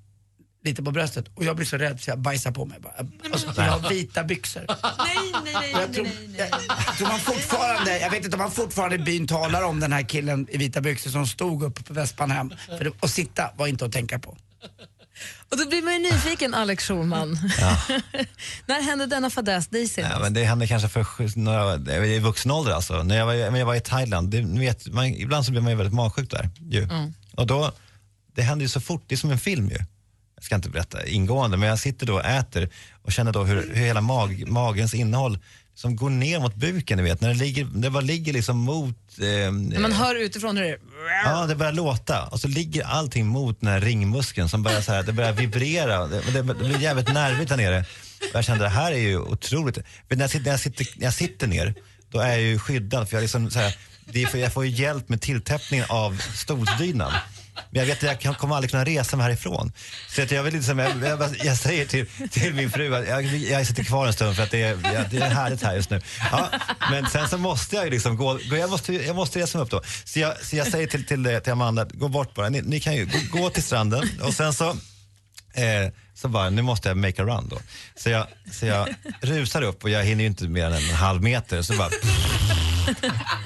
[0.64, 2.94] lite på bröstet och jag blir så rädd så jag bajsar på mig bara.
[3.32, 4.64] Alltså, jag har vita byxor.
[4.98, 6.06] Nej, nej, nej, Jag tror,
[6.38, 6.48] jag,
[6.86, 9.92] jag tror man fortfarande, jag vet inte om man fortfarande i byn talar om den
[9.92, 12.52] här killen i vita byxor som stod uppe på Vespan hem.
[12.66, 14.36] För det, att sitta var inte att tänka på.
[15.50, 17.30] Och då blir man ju nyfiken, Alex Schulman.
[18.66, 20.14] när hände denna fadäs dig senast?
[20.14, 23.02] Ja, men det hände kanske för några, i vuxen ålder alltså.
[23.02, 25.60] När jag var, när jag var i Thailand, det, ni vet, man, ibland så blir
[25.60, 26.50] man ju väldigt magsjuk där.
[26.60, 26.82] Ju.
[26.82, 27.14] Mm.
[27.36, 27.72] Och då,
[28.34, 29.78] det händer ju så fort, det är som en film ju.
[30.38, 32.68] Jag ska inte berätta ingående, men jag sitter då och äter
[33.02, 35.38] och känner då hur, hur hela mag, magens innehåll
[35.74, 37.20] som går ner mot buken, ni vet.
[37.20, 38.96] När det, ligger, det bara ligger liksom mot...
[39.18, 40.78] Eh, Man hör utifrån hur det är.
[41.24, 44.92] Ja, det börjar låta och så ligger allting mot den här ringmuskeln som börjar, så
[44.92, 46.06] här, det börjar vibrera.
[46.06, 47.84] Det, det, blir jävligt nervigt där nere.
[48.20, 49.78] Och jag kände det här är ju otroligt.
[50.08, 51.74] När, jag sitter, när, jag sitter, när jag sitter ner,
[52.10, 53.76] då är jag ju skyddad för jag, liksom, så här,
[54.12, 57.12] det är för, jag får ju hjälp med tilltäppningen av stolsdynan.
[57.70, 59.72] Men jag vet att jag kan- kommer aldrig kunna resa mig härifrån.
[60.08, 63.24] Så att jag, vill liksom, jag, jag, jag säger till, till min fru att jag,
[63.24, 65.90] jag sitter kvar en stund för att det är, jag, det är härligt här just
[65.90, 66.00] nu.
[66.32, 66.48] Ja,
[66.90, 69.64] men sen så måste jag ju liksom gå, gå jag, måste, jag måste resa mig
[69.64, 69.82] upp då.
[70.04, 72.80] Så jag, så jag säger till, till, eh, till Amanda, gå bort bara, ni, ni
[72.80, 74.76] kan ju gå, gå till stranden och sen så
[75.54, 77.58] Eh, så bara, nu måste jag make a run då.
[77.96, 78.88] Så jag, så jag
[79.20, 81.62] rusar upp och jag hinner ju inte mer än en halv meter.
[81.62, 81.90] Så bara,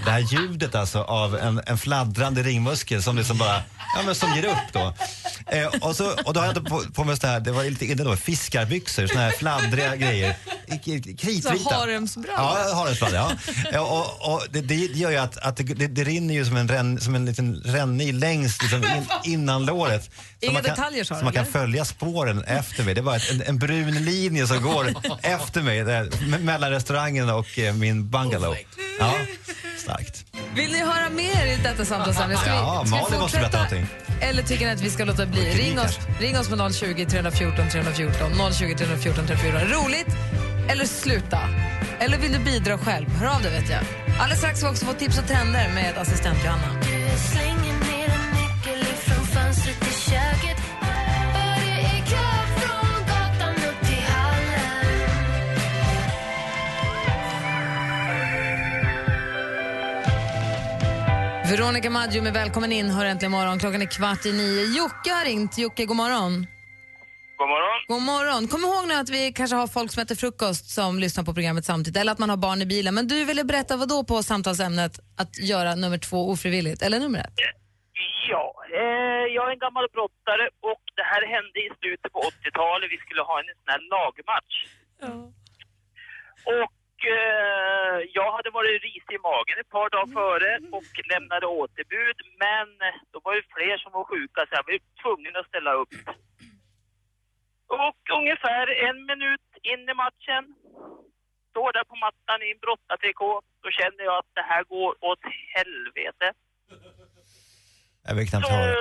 [0.04, 3.62] det här ljudet alltså av en, en fladdrande ringmuskel som liksom bara,
[3.96, 4.94] ja men som ger upp då.
[5.46, 7.64] Eh, och, så, och då har jag inte på, på mig så här, det var
[7.64, 10.36] lite inne då, fiskarbyxor, såna här fladdriga grejer.
[10.78, 11.56] Kritvita.
[11.58, 12.58] Så haremsbrallor.
[12.68, 13.32] Ja, haremsbrallor,
[13.72, 13.80] ja.
[13.80, 17.00] Och, och det, det gör ju att, att det, det, rinner ju som en, ränn,
[17.00, 18.84] som en liten rännil längs liksom
[19.24, 20.04] in, innan låret.
[20.04, 22.94] Så Inga man kan, detaljer, Så du, man kan följa spåren efter mig.
[22.94, 24.86] Det är bara en, en brun linje som går
[25.22, 28.56] efter mig där, me- mellan restaurangen och eh, min bungalow.
[28.98, 29.14] Ja,
[29.78, 30.24] starkt.
[30.54, 32.36] Vill ni höra mer i detta samtalsämne?
[32.36, 33.66] Ska vi- Ja, ska vi fortsätta?
[34.20, 35.40] Eller tycker ni att vi ska låta bli?
[35.54, 38.52] Ring oss, ring oss på 020 314 314.
[38.52, 39.68] 020 314 314.
[39.68, 40.06] Roligt
[40.68, 41.38] eller sluta?
[41.98, 43.08] Eller vill du bidra själv?
[43.08, 43.80] Hör av dig vet jag.
[44.20, 46.82] Alldeles strax ska vi också få tips och trender med assistent Johanna.
[61.52, 63.58] Veronica Maggio med Välkommen in hör äntligen morgon.
[63.58, 64.76] Klockan är kvart i nio.
[64.76, 65.58] Jocke har ringt.
[65.58, 66.46] Jocke, god morgon.
[67.42, 67.78] God morgon.
[67.94, 68.42] God morgon.
[68.52, 71.64] Kom ihåg nu att vi kanske har folk som äter frukost som lyssnar på programmet
[71.64, 72.94] samtidigt, eller att man har barn i bilen.
[72.98, 77.18] Men du ville berätta vad då på samtalsämnet att göra nummer två ofrivilligt, eller nummer
[77.26, 77.36] ett?
[78.32, 78.46] Ja,
[78.80, 82.86] eh, jag är en gammal brottare och det här hände i slutet på 80-talet.
[82.94, 84.56] Vi skulle ha en sån här lagmatch.
[86.60, 92.18] Och eh, jag hade varit risig i magen ett par dagar före och lämnade återbud.
[92.44, 92.66] Men
[93.12, 95.94] då var det fler som var sjuka så jag var tvungen att ställa upp.
[97.72, 100.44] Och ungefär en minut in i matchen,
[101.50, 103.30] står där på mattan i en brottartrikå,
[103.62, 105.22] då känner jag att det här går åt
[105.56, 106.26] helvete.
[108.06, 108.74] Jag vill knappt Så höra.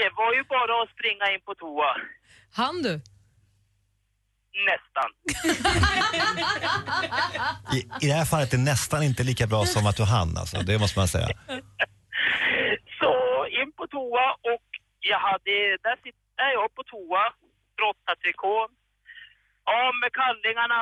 [0.00, 1.90] det var ju bara att springa in på toa.
[2.60, 2.94] Han du?
[4.70, 5.10] Nästan.
[7.76, 10.36] I, I det här fallet är det nästan inte lika bra som att du hann,
[10.40, 10.56] alltså.
[10.62, 11.28] det måste man säga.
[13.00, 13.12] Så
[13.60, 14.66] in på toa och
[15.00, 15.54] jag hade,
[15.86, 17.24] där sitter jag på toa,
[17.78, 18.56] brottartrikå,
[19.78, 20.80] av med kallingarna,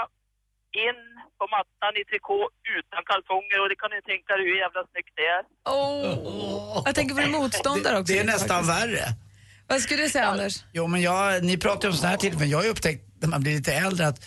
[0.85, 1.01] in
[1.39, 2.41] på mattan i trikå
[2.79, 5.43] utan kalsonger och det kan ni tänka er hur jävla snyggt det är.
[5.75, 6.83] Oh.
[6.87, 8.13] Jag tänker på din motståndare också.
[8.13, 8.75] Det är nästan faktiskt.
[8.75, 9.05] värre.
[9.69, 10.55] Vad skulle du säga Anders?
[10.73, 12.51] Jo, men jag, ni pratar ju om sådana här tillfällen.
[12.51, 14.19] Jag har ju upptäckt när man blir lite äldre att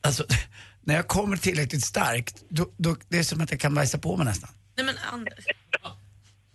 [0.00, 0.24] alltså,
[0.86, 4.16] när jag kommer tillräckligt starkt, då, då, det är som att jag kan bajsa på
[4.16, 4.50] mig nästan.
[4.76, 5.44] Nej men Anders.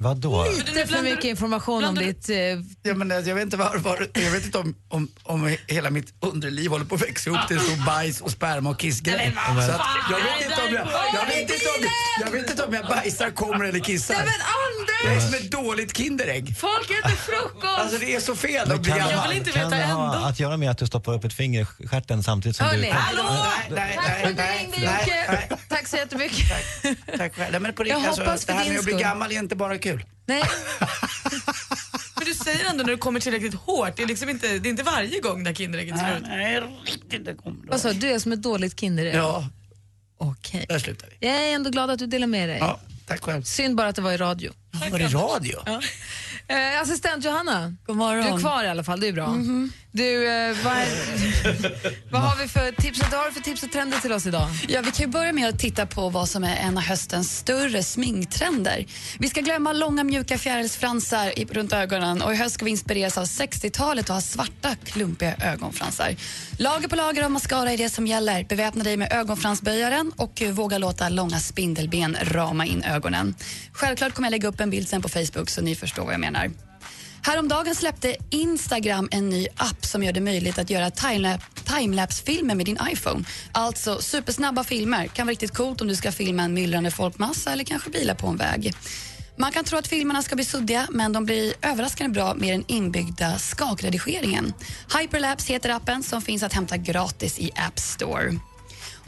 [0.04, 0.46] Vadå?
[0.66, 2.30] Lite för mycket information om ditt...
[2.30, 2.38] Eh,
[2.84, 5.90] Ja, men, alltså, jag vet inte, var, var, jag vet inte om, om, om hela
[5.90, 9.36] mitt underliv håller på att växa ihop till en stor bajs och sperma och kissgrej.
[9.68, 11.86] Så att, jag, vet inte om jag, jag, vet inte om,
[12.26, 14.14] jag vet inte om jag bajsar, kommer eller kissar.
[14.16, 14.42] Nej, men
[15.04, 16.58] Jag är som ett dåligt Kinderägg.
[16.58, 17.80] Folk äter frukost!
[17.80, 19.30] Alltså det är så fel att bli kan, gammal.
[19.44, 22.24] det, kan det ha att göra med att du stoppar upp ett finger i stjärten
[22.24, 22.92] samtidigt som Hörni, du...
[22.92, 23.46] hallå!
[23.72, 25.58] Nej, Tack för att du ringde Jocke.
[25.70, 26.48] Tack så jättemycket.
[27.18, 27.52] Tack själv.
[27.52, 29.04] Nej, men på Jag riktigt, hoppas alltså, för det här din med att bli skull.
[29.04, 30.06] gammal är inte bara kul.
[30.26, 30.44] Nej.
[32.16, 34.70] Men du säger ändå när du kommer tillräckligt hårt, det är, liksom inte, det är
[34.70, 36.24] inte varje gång när Kinderägget slår ut.
[36.28, 37.68] Nej, riktigt det kommer.
[37.68, 38.00] Vad sa du?
[38.00, 39.16] Du är som ett dåligt Kinderägg?
[39.16, 39.48] Ja.
[40.18, 40.66] Okej.
[40.70, 41.28] Där slutar vi.
[41.28, 42.58] Jag är ändå glad att du delar med dig.
[42.58, 43.44] Ja, tack själv.
[43.44, 44.52] Synd bara att det var i radio.
[44.92, 45.60] Var det radio?
[45.66, 45.82] Ja.
[46.48, 48.26] Eh, assistent Johanna, God morgon.
[48.26, 49.36] du är kvar i alla fall, det är bra.
[49.96, 50.88] Du, eh, vad, är,
[52.12, 54.48] vad har vi för tips, vad har du för tips och trender till oss idag?
[54.68, 57.38] Ja, vi kan ju börja med att titta på vad som är en av höstens
[57.38, 58.86] större sminktrender.
[59.20, 63.18] Vi ska glömma långa mjuka fjärilsfransar i- runt ögonen och i höst ska vi inspireras
[63.18, 66.16] av 60-talet och ha svarta klumpiga ögonfransar.
[66.58, 68.44] Lager på lager av mascara är det som gäller.
[68.44, 73.36] Beväpna dig med ögonfransböjaren och eh, våga låta långa spindelben rama in ögonen.
[73.74, 76.22] Självklart kommer jag lägga upp en bild sen på Facebook så ni förstår vad jag
[76.22, 76.52] menar.
[77.26, 80.92] Häromdagen släppte Instagram en ny app som gör det möjligt att göra
[81.66, 83.24] timelapse-filmer med din iPhone.
[83.52, 85.08] Alltså supersnabba filmer.
[85.08, 88.28] Kan vara riktigt coolt om du ska filma en myllrande folkmassa eller kanske bilar på
[88.28, 88.74] en väg.
[89.38, 92.64] Man kan tro att filmerna ska bli suddiga, men de blir överraskande bra med den
[92.68, 94.54] inbyggda skakredigeringen.
[95.00, 98.40] Hyperlapse heter appen som finns att hämta gratis i App Store.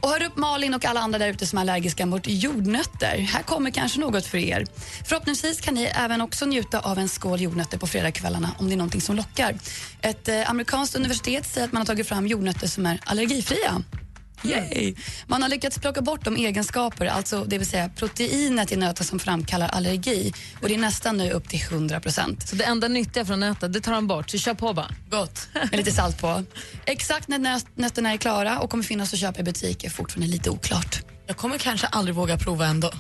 [0.06, 3.18] Och hör upp Malin och alla andra där ute som är allergiska mot jordnötter.
[3.18, 4.66] Här kommer kanske något för er.
[5.06, 8.78] Förhoppningsvis kan ni även också njuta av en skål jordnötter på fredagskvällarna om det är
[8.78, 9.56] någonting som lockar.
[10.02, 13.82] Ett eh, amerikanskt universitet säger att man har tagit fram jordnötter som är allergifria.
[14.50, 14.96] Yay.
[15.28, 19.20] Man har lyckats plocka bort de egenskaper, alltså det vill säga proteinet i nöten som
[19.20, 20.34] framkallar allergi.
[20.62, 22.48] Och det är nästan nu upp till 100 procent.
[22.48, 24.92] Så det enda nyttiga från nöten, det tar de bort, så kör på bara.
[25.10, 25.48] Gott.
[25.54, 26.44] Med lite salt på.
[26.86, 30.28] Exakt när nöt- nötterna är klara och kommer finnas att köpa i butik är fortfarande
[30.32, 31.02] lite oklart.
[31.28, 32.92] Jag kommer kanske aldrig våga prova ändå.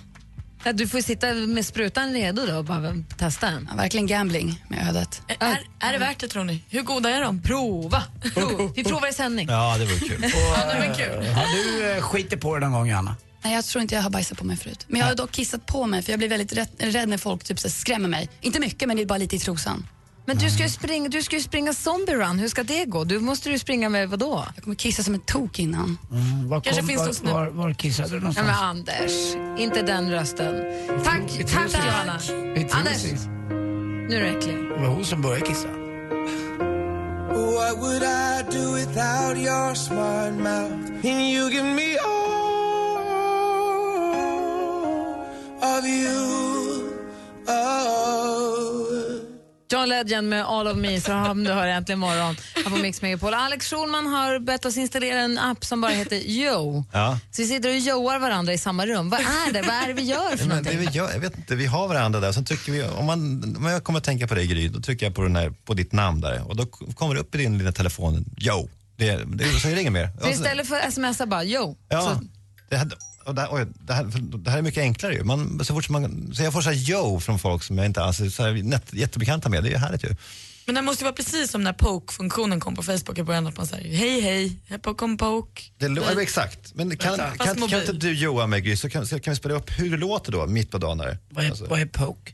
[0.66, 3.68] Ja, du får sitta med sprutan redo då och bara testa en.
[3.72, 5.22] Ja, verkligen gambling med ödet.
[5.40, 6.64] Är, är det värt det tror ni?
[6.70, 7.42] Hur goda är de?
[7.42, 8.04] Prova!
[8.34, 8.72] Prova.
[8.76, 9.48] Vi provar i sändning.
[9.50, 10.18] Ja, det vore kul.
[10.56, 11.28] Ja, nej, men kul.
[11.34, 13.16] Har du eh, skitit på dig någon gång, Johanna?
[13.44, 14.86] Nej, jag tror inte jag har bajsat på mig förut.
[14.88, 17.60] Men jag har dock kissat på mig för jag blir väldigt rädd, när folk typ
[17.60, 18.30] så skrämmer mig.
[18.42, 19.88] Inte mycket, men det är bara lite i trosan.
[20.28, 23.04] Men du ska ju springa, du ska ju springa zombie run, hur ska det gå?
[23.04, 24.46] Du måste du springa med vad då?
[24.56, 25.98] Jag kommer kissa som en tok innan.
[26.12, 28.48] Mm, var, Kanske kom, finns var, det hos var, var kissade du Ja, någonstans?
[28.48, 30.56] men Anders, inte den rösten.
[31.04, 31.22] Tack,
[31.54, 32.20] tack Johanna.
[32.72, 33.04] Anders,
[34.10, 34.70] nu räcker det.
[34.76, 35.68] Det var hon som började kissa.
[37.36, 40.74] What would I do without your smart mouth?
[41.04, 42.06] And you give me all
[45.80, 46.35] of you.
[49.72, 53.02] John Legend med All of me, så har du hör äntligen morgon här på Mix
[53.02, 53.34] Megapol.
[53.34, 56.84] Alex Schulman har bett oss installera en app som bara heter Yo.
[56.94, 57.20] Ja.
[57.32, 59.10] Så vi sitter och joar varandra i samma rum.
[59.10, 59.62] Vad är det?
[59.62, 60.80] Vad är det vi gör för Men det någonting?
[60.80, 62.32] vi gör, jag vet inte, vi har varandra där.
[62.32, 65.06] Sen trycker vi, om, man, om jag kommer att tänka på dig Gry, då trycker
[65.06, 67.58] jag på, den här, på ditt namn där och då kommer det upp i din
[67.58, 68.70] lilla telefon, yo.
[68.98, 70.10] Det, det, så är det inget mer.
[70.22, 71.78] Så istället för att smsa bara yo.
[71.90, 72.22] Ja, Så,
[72.70, 72.92] det, här,
[73.26, 74.04] och det, här, oj, det, här,
[74.38, 75.24] det här är mycket enklare ju.
[75.24, 78.04] Man, så fort man, så jag får så här yo från folk som jag inte
[78.04, 79.64] alls är så här, net, jättebekanta med.
[79.64, 80.16] Det är härligt ju.
[80.66, 83.48] Men det måste ju vara precis som när poke-funktionen kom på Facebook i början.
[83.48, 85.62] Att man säger hej hej, här kom poke.
[85.78, 86.74] Det, ja, exakt.
[86.76, 87.80] Men kan, kan, kan, mobil.
[87.80, 90.32] inte du joa mig Gry, så kan, så kan vi spela upp hur det låter
[90.32, 91.18] då, mitt på dagen där.
[91.30, 91.66] Vad är, Alltså.
[91.66, 92.34] vad är poke?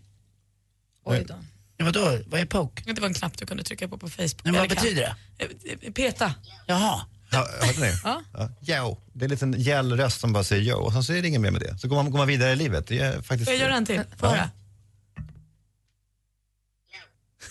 [1.06, 1.36] oj då.
[1.78, 2.20] Ja, vadå?
[2.28, 2.84] Vad är poke?
[2.86, 4.44] Det var en knapp du kunde trycka på på Facebook.
[4.44, 5.46] Men vad Eller kan- betyder det?
[5.46, 6.34] Eh, eh, Peta.
[6.68, 7.02] Jaha.
[7.32, 7.94] Ja, hörde ni?
[8.04, 8.22] Ja.
[8.34, 8.50] Ja.
[8.62, 8.98] Jo.
[9.14, 11.28] Det är en liten gäll röst som bara säger jo och sen så är det
[11.28, 11.78] inget mer med det.
[11.78, 12.88] Så går man, går man vidare i livet.
[12.88, 13.46] Det är faktiskt...
[13.46, 14.02] Får jag göra en till?
[14.18, 14.50] Får höra?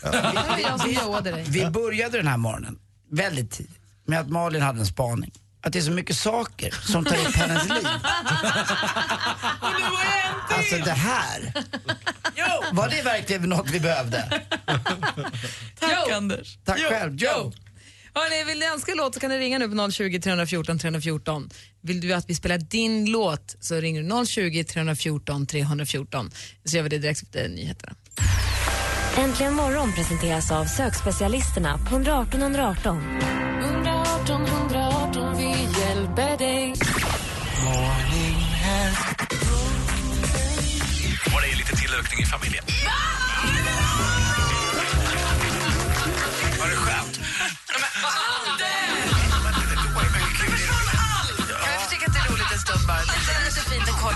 [0.02, 1.44] Det var jag som joade dig.
[1.48, 2.78] Vi började den här morgonen
[3.10, 5.32] väldigt tidigt med att Malin hade en spaning.
[5.62, 7.86] Att det är så mycket saker som tar upp hennes liv.
[10.48, 11.52] Alltså det här.
[12.72, 14.42] Var det verkligen något vi behövde?
[15.80, 16.58] Tack Anders.
[16.64, 17.14] Tack själv.
[17.16, 17.52] Joe.
[18.14, 21.50] Hörrni, vill ni önska låt så kan ni ringa nu på 020 314 314.
[21.82, 26.30] Vill du att vi spelar din låt så ringer du 020 314 314.
[26.64, 27.94] Så gör vi det direkt efter nyheterna.
[29.16, 33.20] Äntligen morgon presenteras av sökspecialisterna på 118 118.
[33.62, 35.48] 118 118, vi
[35.80, 36.74] hjälper dig.
[41.32, 42.64] Var det lite tillökning i familjen?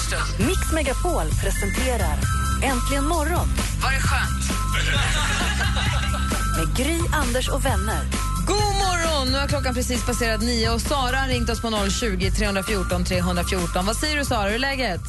[0.08, 0.48] Stund.
[0.48, 2.16] Mix Megapol presenterar
[2.62, 3.48] Äntligen morgon
[3.82, 4.42] Var det skönt?
[6.56, 8.02] med Gry, Anders och vänner.
[8.46, 9.32] God morgon!
[9.32, 13.86] Nu har klockan precis passerat nio och Sara har ringt oss på 020 314 314.
[13.86, 15.00] Vad säger du Sara, hur är läget?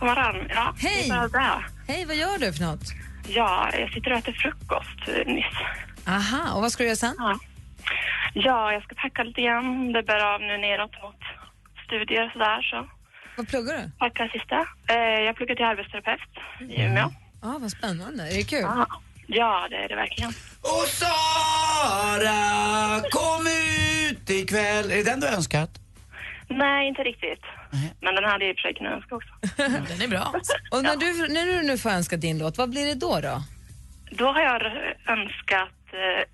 [0.00, 0.46] God morgon.
[0.48, 1.12] Ja, Hej.
[1.88, 2.86] Hej, vad gör du för något?
[3.28, 5.56] Ja, jag sitter och äter frukost eh, nyss.
[6.06, 7.14] Aha, och vad ska du göra sen?
[7.18, 7.38] Ja.
[8.34, 9.92] ja, jag ska packa lite grann.
[9.92, 11.20] Det bär av nu neråt mot
[11.86, 12.62] studier och sådär.
[12.62, 12.88] Så.
[13.36, 13.90] Vad pluggar du?
[13.98, 14.66] Packa sista.
[14.88, 16.20] Eh, jag pluggar till arbetsterapeut
[16.70, 17.12] i Umeå.
[17.42, 18.22] Ah, vad spännande.
[18.22, 18.60] Är det kul?
[18.62, 18.86] Ja.
[19.26, 20.30] ja, det är det verkligen.
[20.60, 22.30] Och Sara,
[23.10, 23.46] kom
[24.10, 24.90] ut ikväll.
[24.92, 25.70] Är det den du önskat?
[26.48, 27.42] Nej, inte riktigt.
[28.00, 29.30] Men den hade jag i och för sig kunnat önska också.
[29.92, 30.34] Den är bra.
[30.70, 33.20] Och när, du, när du nu får önska din låt, vad blir det då?
[33.20, 33.42] då?
[34.10, 34.62] Då har jag
[35.06, 36.24] önskat eh,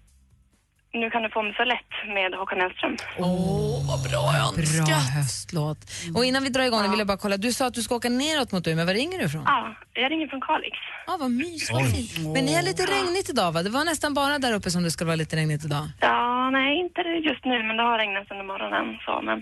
[0.95, 2.97] Nu kan du få mig så lätt med Håkan Hellström.
[3.19, 4.87] Åh, vad bra önskat.
[4.87, 5.79] Bra höstlåt.
[6.17, 7.37] Och innan vi drar igång, vill jag bara kolla.
[7.37, 8.87] Du sa att du ska åka neråt mot Umeå.
[8.87, 9.43] Var ringer du ifrån?
[9.47, 10.77] Ja, jag ringer från Kalix.
[11.07, 11.73] Ja, vad mysigt.
[11.73, 12.35] vad fint.
[12.35, 13.63] Men ni har lite regnigt idag, va?
[13.63, 15.89] Det var nästan bara där uppe som det skulle vara lite regnigt idag.
[16.01, 19.39] Ja, nej, inte just nu, men det har regnat under morgonen så, men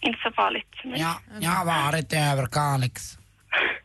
[0.00, 0.74] inte så farligt.
[0.84, 1.00] Men...
[1.00, 3.18] Ja, jag har varit över Kalix.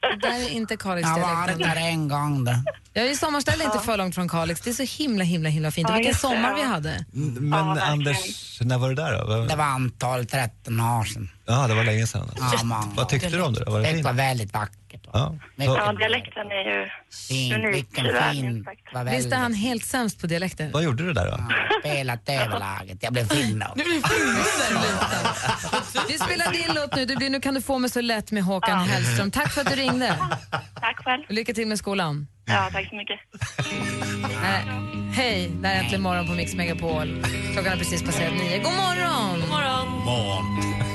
[0.02, 2.64] Det där är inte Kalix Jag varit där en gång det.
[2.94, 4.62] Jag är i sommarställe inte för långt från Kalix.
[4.62, 5.90] Det är så himla, himla, himla fint.
[5.90, 6.56] Och Ja, vilken sommar ja.
[6.56, 7.06] vi hade.
[7.16, 9.46] Mm, Men Anders, när var det där då?
[9.46, 11.30] Det var antal 13 år sedan.
[11.46, 12.32] Ja, det var länge sedan.
[12.40, 13.72] Ja, många Vad tyckte du om det då?
[13.72, 14.76] Var det Det var väldigt vackert.
[15.14, 15.36] Ja.
[15.56, 16.90] Ja, dialekten är ju
[17.56, 18.34] unik världen.
[18.34, 18.68] fin.
[19.12, 20.70] Visst är han helt sämst på dialekter?
[20.74, 21.38] Vad gjorde du där då?
[21.80, 22.98] spelat överlaget.
[23.02, 23.66] Jag blev finno.
[26.08, 27.06] Vi spelar din låt nu.
[27.06, 29.32] Det blir Nu kan du få mig så lätt med Håkan Hellström.
[29.32, 30.16] Tack för att du ringde.
[30.82, 31.24] Tack själv.
[31.28, 32.28] Och lycka till med skolan.
[32.46, 33.20] Ja, tack så mycket.
[34.42, 34.64] Nej.
[35.14, 37.24] Hej, det här är Äntligen morgon på Mix Megapol.
[37.54, 38.58] Klockan har precis passerat nio.
[38.58, 39.40] God morgon!
[39.40, 39.88] God morgon!
[39.88, 40.89] Håkan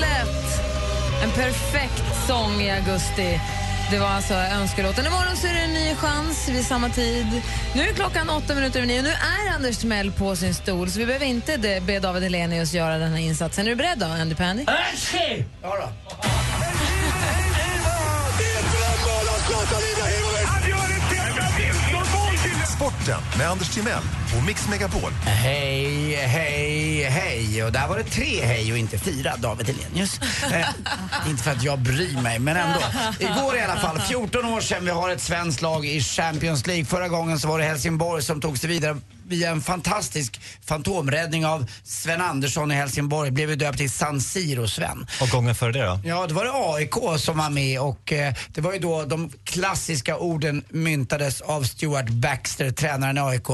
[0.00, 0.60] lätt.
[1.22, 3.40] En perfekt sång i augusti.
[3.90, 5.06] Det var alltså önskelåten.
[5.06, 7.42] Imorgon så är det en ny chans vid samma tid.
[7.74, 9.02] Nu är klockan åtta minuter över nio.
[9.02, 12.98] Nu är Anders Timell på sin stol så vi behöver inte be David Hellenius göra
[12.98, 13.66] den här insatsen.
[13.66, 14.64] Är du beredd då, Andy Pandy?
[15.62, 15.88] Ja då.
[23.06, 24.02] Sporten med Anders Timell
[24.36, 25.12] och Mix Megapol.
[25.12, 27.64] Hej, hej, hej.
[27.64, 30.20] Och där var det tre hej och inte fyra, David Hellenius.
[30.52, 32.80] Eh, inte för att jag bryr mig, men ändå.
[33.20, 36.84] Igår i alla fall, 14 år sedan vi har ett svenskt lag i Champions League.
[36.84, 38.96] Förra gången så var det Helsingborg som tog sig vidare
[39.28, 43.30] via en fantastisk fantomräddning av Sven Andersson i Helsingborg.
[43.30, 45.06] Blev ju döpt till San Siro, Sven.
[45.20, 46.00] Och gången före det då?
[46.04, 49.30] Ja, det var det AIK som var med och eh, det var ju då de
[49.44, 53.46] klassiska orden myntades av Stuart Baxter, tränaren i AIK.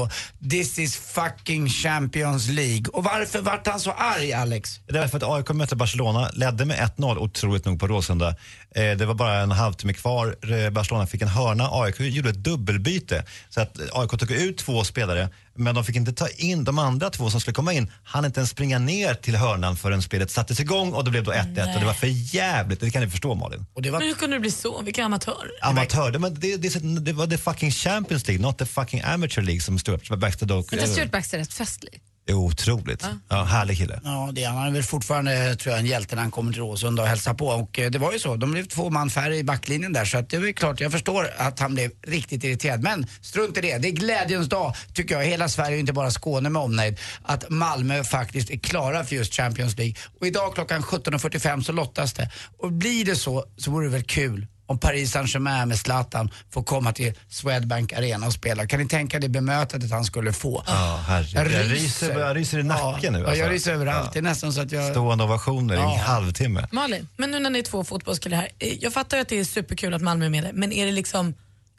[0.49, 2.85] This is fucking Champions League.
[2.93, 4.79] Och varför vart han så arg, Alex?
[4.87, 8.35] Det var för att AIK mötte Barcelona, ledde med 1-0 otroligt nog på Råsunda.
[8.75, 12.43] Eh, det var bara en halvtimme kvar, Eh, Barcelona fick en hörna, AIK gjorde ett
[12.43, 13.25] dubbelbyte.
[13.49, 17.09] Så att AIK tog ut två spelare, men de fick inte ta in de andra
[17.09, 17.91] två som skulle komma in.
[18.03, 21.31] Han inte ens springa ner till hörnan förrän spelet sattes igång och det blev då
[21.31, 22.79] 1-1 och det var för jävligt.
[22.79, 23.65] det kan ni förstå Malin.
[23.73, 24.81] Och det Men hur kunde det bli så?
[24.81, 25.51] Vilka amatörer.
[25.61, 29.41] Amatör, det, men det, det, det var the fucking Champions League, not the fucking Amateur
[29.41, 30.73] League som Stuart Baxter dock...
[30.73, 32.01] Inte Stuart Baxter rätt festlig?
[32.25, 33.05] Är otroligt.
[33.29, 33.99] Ja, härlig kille.
[34.03, 34.57] Ja, det är han.
[34.57, 37.33] Han är väl fortfarande, tror jag, en hjälte när han kommer till Råsunda och hälsar
[37.33, 37.47] på.
[37.47, 40.05] Och eh, det var ju så, de blev två man färre i backlinjen där.
[40.05, 42.83] Så att det är klart, jag förstår att han blev riktigt irriterad.
[42.83, 46.11] Men strunt i det, det är glädjens dag, tycker jag, hela Sverige och inte bara
[46.11, 49.95] Skåne med omnejd, att Malmö faktiskt är klara för just Champions League.
[50.19, 52.29] Och idag klockan 17.45 så lottas det.
[52.59, 56.63] Och blir det så, så vore det väl kul om Paris Saint-Germain med Zlatan får
[56.63, 58.67] komma till Swedbank Arena och spela.
[58.67, 60.63] Kan ni tänka det bemötandet han skulle få?
[60.67, 61.53] Ja, herregud.
[61.53, 63.19] Jag ryser, jag ryser i nacken nu.
[63.19, 63.43] Ja, alltså.
[63.43, 64.13] jag ryser överallt.
[64.13, 64.91] Det är nästan så att jag...
[64.91, 65.97] Stående ovationer i en Ja.
[66.05, 66.67] halvtimme.
[66.71, 69.39] Malin, men nu när ni är två fotbollskillar här, eh, jag fattar ju att det
[69.39, 71.33] är superkul att Malmö är med där, men är det liksom,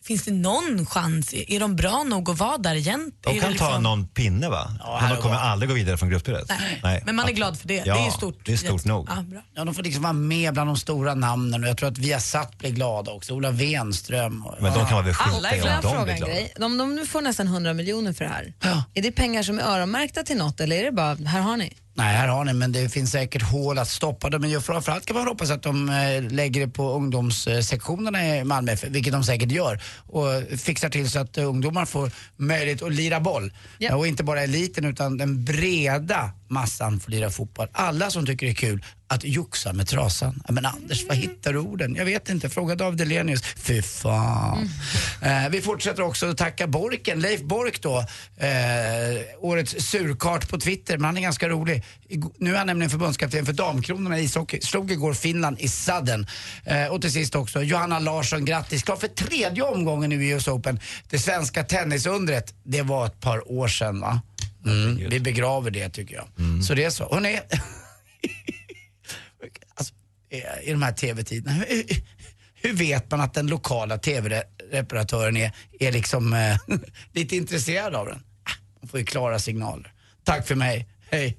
[0.07, 1.35] finns det någon chans?
[1.35, 3.13] Är de bra nog att vara där egentligen?
[3.21, 4.71] De kan det ta liksom- någon pinne va?
[5.01, 6.51] Men de kommer aldrig gå vidare från gruppspelet.
[6.83, 7.83] Nej, men man är glad för det.
[7.87, 8.39] Ja, det är stort.
[8.45, 9.09] det är stort nog.
[9.17, 9.41] Ja, bra.
[9.55, 12.59] Ja, de får liksom vara med bland de stora namnen och jag tror att Viasat
[12.59, 13.33] blir glada också.
[13.35, 14.47] Ola Wenström.
[14.47, 15.81] Och, Men de kan väl skita Alla är glada.
[15.83, 16.53] de fråga en grej?
[16.59, 18.53] De, de nu får nästan 100 miljoner för det här.
[18.95, 21.73] Är det pengar som är öronmärkta till något eller är det bara, här har ni?
[21.97, 24.41] Nej, här har ni, men det finns säkert hål att stoppa dem.
[24.41, 28.77] Men ju framförallt kan man hoppas att de eh, lägger det på ungdomssektionerna i Malmö,
[28.89, 29.83] vilket de säkert gör.
[30.07, 33.53] Och fixar till så att ungdomar får möjlighet att lira boll.
[33.79, 37.69] Ja, Och inte bara eliten utan den breda massan får lira fotboll.
[37.73, 40.43] Alla som tycker det är kul att joxa med trasan.
[40.49, 41.95] Men Anders, var hittar du orden?
[41.95, 42.49] Jag vet inte.
[42.49, 43.43] Fråga David Elenius.
[43.57, 44.71] Fy fan.
[45.23, 47.99] Eh, vi fortsätter också att tacka Borken, Leif Bork då.
[48.37, 48.47] Eh,
[49.39, 51.85] årets surkart på Twitter, men han är ganska rolig.
[52.39, 54.61] Nu är han nämligen förbundskapten för damkronorna i ishockey.
[54.61, 56.27] Slog igår Finland i sadden.
[56.65, 58.83] Eh, och till sist också Johanna Larsson, grattis.
[58.83, 60.81] Klar för tredje omgången nu i US Open.
[61.11, 64.21] Det svenska tennisundret, det var ett par år sedan va?
[64.67, 66.29] Mm, vi begraver det tycker jag.
[66.65, 67.15] Så det är så.
[67.15, 67.41] Hörrni,
[69.75, 69.95] alltså,
[70.31, 71.85] eh, i de här TV-tiderna, hur,
[72.55, 76.57] hur vet man att den lokala TV-reparatören är, är liksom eh,
[77.13, 78.17] lite intresserad av den?
[78.45, 78.51] Ah,
[78.81, 79.93] Man får ju klara signaler.
[80.25, 81.37] Tack för mig, hej.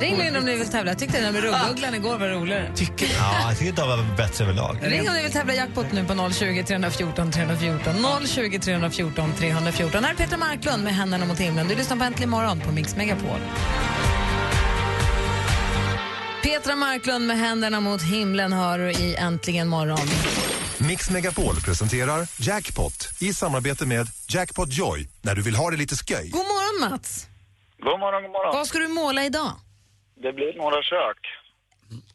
[0.00, 0.90] Ring in om ni vill tävla.
[0.90, 2.72] Jag tyckte den där med rugguglan igår var roligare.
[2.76, 4.76] Tycker Ja, jag tycker David var bättre överlag.
[4.82, 7.94] Ring om ni vill tävla jackpot nu på 020 314 314.
[8.26, 10.04] 020 314 314.
[10.04, 11.68] Här är Petra Marklund med Händerna mot himlen.
[11.68, 13.38] Du lyssnar på Äntligen morgon på Mix Megapol.
[16.42, 19.98] Petra Marklund med Händerna mot himlen hör du i Äntligen morgon.
[20.78, 25.96] Mix Megapol presenterar Jackpot i samarbete med Jackpot Joy när du vill ha det lite
[25.96, 26.28] sköj.
[26.30, 27.26] God morgon Mats.
[27.82, 28.54] God morgon, god morgon.
[28.56, 29.52] Vad ska du måla idag?
[30.22, 31.18] Det blir några kök.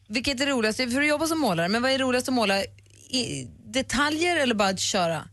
[0.08, 0.76] Vilket är roligast?
[0.78, 2.62] För du jobbar som målare, men vad är roligast att måla?
[3.10, 5.28] I detaljer eller bara att köra?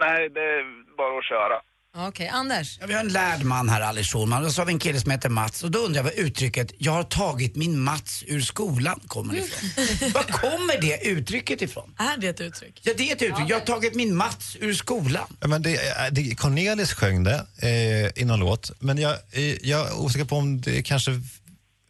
[0.00, 1.60] Nej, det är bara att köra.
[2.08, 2.78] Okej, Anders?
[2.80, 4.44] Ja, vi har en lärd man här, Alice Schulman.
[4.44, 5.64] Och så har vi en kille som heter Mats.
[5.64, 10.10] Och då undrar jag vad uttrycket “jag har tagit min Mats ur skolan” kommer ifrån.
[10.14, 11.94] Var kommer det uttrycket ifrån?
[11.98, 12.80] Är det ett uttryck?
[12.82, 13.46] Ja, det är ett uttryck.
[13.50, 15.36] Jag har tagit min Mats ur skolan.
[15.40, 19.66] Ja, men det, är- det, Cornelis sjöng det eh, i någon låt, men jag, eh,
[19.68, 21.10] jag är osäker på om det kanske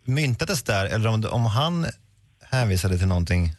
[0.07, 1.87] myntades där eller om, om han
[2.51, 3.53] hänvisade till någonting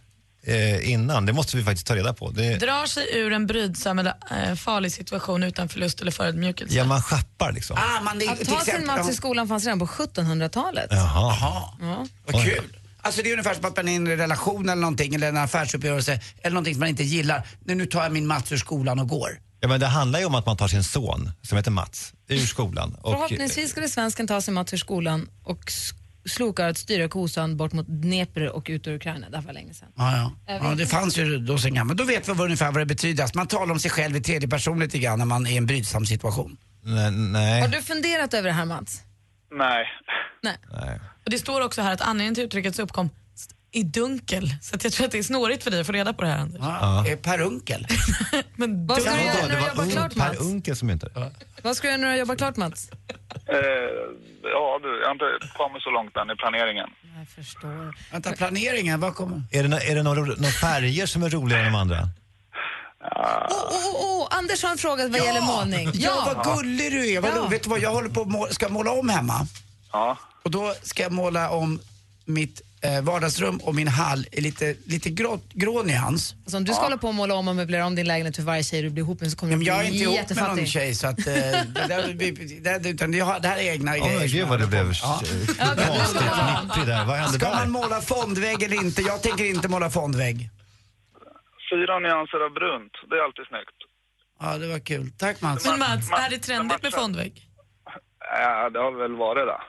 [0.43, 1.25] eh, innan.
[1.25, 2.29] Det måste vi faktiskt ta reda på.
[2.31, 6.75] Det, Drar sig ur en brydsam eller eh, farlig situation utan förlust eller förödmjukelse.
[6.75, 7.77] ja, man schappar liksom.
[7.77, 10.87] Ah, man, det, Att ta sin Mats i skolan fanns redan på 1700-talet.
[10.91, 11.35] Jaha.
[11.81, 12.05] Ja.
[12.25, 12.77] Vad kul.
[13.01, 15.37] Alltså det är ungefär som att man är i en relation eller någonting, eller en
[15.37, 17.47] affärsuppgörelse, eller någonting som man inte gillar.
[17.65, 19.39] Nu, nu tar jag min Mats ur skolan och går.
[19.59, 22.45] Ja, men det handlar ju om att man tar sin son, som heter Mats, ur
[22.45, 22.95] skolan.
[23.01, 25.71] Och, Förhoppningsvis skulle svensken ta sig Mats ur skolan och
[26.27, 29.29] s- sloka att styra kosan bort mot Dnepr och ut ur Ukraina.
[29.29, 29.87] Det var länge sedan.
[29.95, 30.53] Ja, ja.
[30.53, 31.97] Jag ja det fanns ju då sen gammalt.
[31.99, 33.23] Då vet vi vad ungefär vad det betyder.
[33.23, 35.57] Alltså, man talar om sig själv i tredje person lite grann när man är i
[35.57, 36.57] en brydsam situation.
[36.83, 37.61] nej, nej.
[37.61, 39.01] Har du funderat över det här Mats?
[39.51, 39.85] Nej.
[40.43, 40.57] Nej.
[40.71, 40.99] nej.
[41.25, 43.09] Och det står också här att anledningen till uttryckets uppkom
[43.77, 44.49] i dunkel.
[44.61, 46.27] Så att jag tror att det är snårigt för dig att få reda på det
[46.27, 46.61] här Anders.
[46.61, 47.07] Ja.
[47.07, 47.87] Eh, Per Unkel.
[48.55, 50.39] Men Vad ska du göra när du jobbar Un- klart Per Mats?
[50.39, 51.31] Unckel som inte...
[51.61, 52.89] Vad ska du göra när du jobbar klart Mats?
[52.91, 53.55] Eh,
[54.43, 55.25] ja, du, jag har inte
[55.57, 56.89] kommit så långt än i planeringen.
[57.17, 57.95] Jag förstår.
[58.11, 59.41] Vänta, planeringen, vad kommer?
[59.51, 61.99] Är det, nå- är det några, färger som är roligare än de andra?
[63.15, 65.89] Åh, åh, åh, Anders har en fråga vad gäller målning.
[65.93, 67.21] Ja, vad gullig du är.
[67.21, 67.47] Vad Ja.
[67.47, 69.33] Vet du vad, jag håller på att må- ska måla om hemma.
[69.91, 70.17] Ja.
[70.43, 71.79] Och då ska jag måla om
[72.25, 76.35] mitt eh, vardagsrum och min hall i lite, lite grå, grå nyans.
[76.43, 78.43] Alltså, om du ska hålla på och måla om och möblera om din lägenhet för
[78.43, 80.13] varje tjej du blir ihop med så kommer Men du jag är bli inte ihop
[80.13, 80.55] med jättefattig.
[80.57, 81.19] någon tjej så att...
[81.19, 84.27] Eh, det, där, vi- det, utan jag har, det här är egna Åh grejer.
[84.27, 84.91] gud vad det blev.
[85.03, 85.21] Ja.
[85.87, 87.05] konstigt nipprig där.
[87.05, 87.65] Vad hände Ska man där?
[87.67, 89.01] måla fondvägg eller inte?
[89.01, 90.49] Jag tänker inte måla fondvägg.
[91.71, 93.77] Fyra nyanser av brunt, det är alltid snyggt.
[94.39, 95.11] Ja, det var kul.
[95.17, 95.65] Tack Mats.
[95.65, 97.43] Men Mats, är det trendigt med fondvägg?
[98.19, 99.61] Ja, det har väl varit det.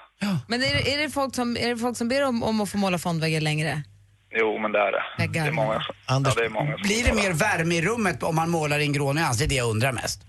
[0.48, 2.70] Men är det, är det folk som, är det folk som ber om, om att
[2.70, 3.82] få måla fondväggar längre?
[4.30, 5.02] Jo, men det är det.
[5.18, 5.42] Väggar.
[5.42, 5.94] Det är många som...
[6.06, 8.78] Anders, Ja, det är många som Blir det mer värme i rummet om man målar
[8.78, 9.38] i en grå nyans?
[9.38, 10.22] Det är det jag undrar mest.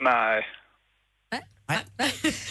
[0.00, 0.44] Nej.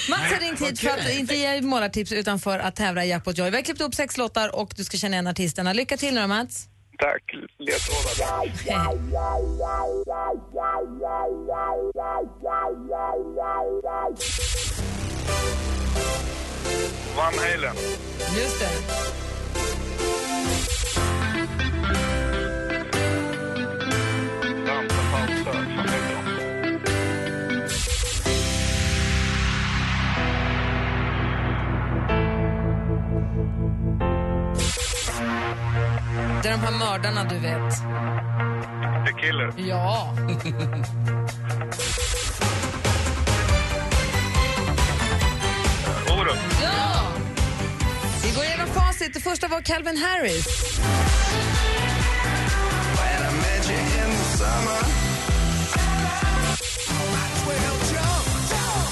[0.10, 3.38] Mats har ringt hit för att inte ge målartips utan för att tävla i Jackpot
[3.38, 3.50] Joy.
[3.50, 5.74] Vi har klippt upp sex låtar och du ska känna igen artisterna.
[5.74, 6.68] Lycka till nu då Mats.
[7.00, 8.54] Tack, ledtrådar.
[17.16, 17.76] Van Halen.
[18.36, 18.70] Just det.
[36.44, 37.74] Det är de här mördarna du vet.
[39.06, 39.54] The Killer.
[39.58, 40.16] Ja.
[46.62, 47.08] Ja!
[48.24, 49.14] Vi går igenom facit.
[49.14, 50.48] Det första var Calvin Harris.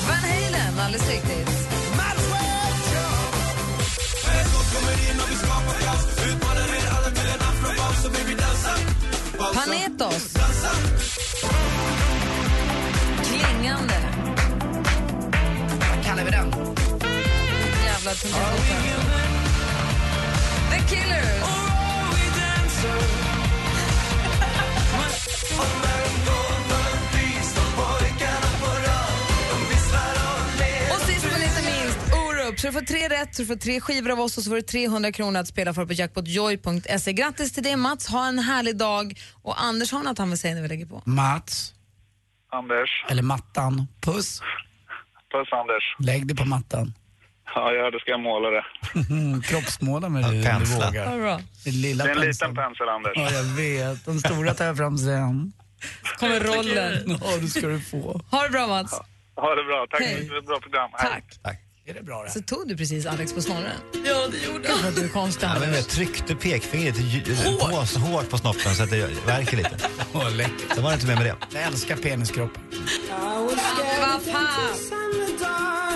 [0.08, 1.62] Van Halen, alldeles riktigt.
[9.54, 10.31] Panetos.
[18.12, 18.62] Jävla trumpet.
[20.72, 21.43] The Killers.
[30.93, 32.59] Och sist men inte minst, Orup.
[32.59, 34.55] Så du får tre rätt, så du får tre skivor av oss och så får
[34.55, 37.14] du 300 kronor att spela för på jackpotjoy.se.
[37.14, 39.20] Grattis till det Mats, ha en härlig dag.
[39.41, 41.01] Och Anders har något han vill säga när vi lägger på.
[41.05, 41.74] Mats,
[42.51, 43.05] Anders.
[43.09, 43.88] eller mattan.
[44.01, 44.41] Puss.
[45.32, 45.95] Puss, Anders.
[45.99, 46.93] Lägg dig på mattan.
[47.56, 48.64] Ja, ja, det ska jag måla det.
[49.47, 51.12] Kroppsmåla med det om du vågar.
[51.12, 51.41] Ja, bra.
[51.66, 52.49] Den lilla Det är en penseln.
[52.49, 53.14] liten pensel, Anders.
[53.16, 54.06] Ja, jag vet.
[54.06, 55.54] Den stora tar jag fram sen.
[56.20, 57.20] kommer rollen.
[57.22, 58.22] Ja, det ska du få.
[58.32, 58.91] Ha det bra Mats.
[59.36, 59.86] Ha det bra.
[59.91, 60.28] Tack Hej.
[60.28, 60.89] för ett bra program.
[60.93, 61.24] Hej.
[61.43, 61.58] Tack.
[61.86, 62.30] Är det bra det?
[62.32, 63.64] Så tog du precis Alex på snorren.
[64.06, 67.22] Ja, det gjorde Kanske att du är konstig Ja, men jag tryckte pekfingret ju-
[67.60, 69.78] på, så hårt på snoppen så att det värker lite.
[70.14, 70.76] Åh, läckert.
[70.76, 71.36] Så var det inte mer med det.
[71.54, 72.62] Jag älskar peniskroppar.
[74.02, 75.91] Vad fan!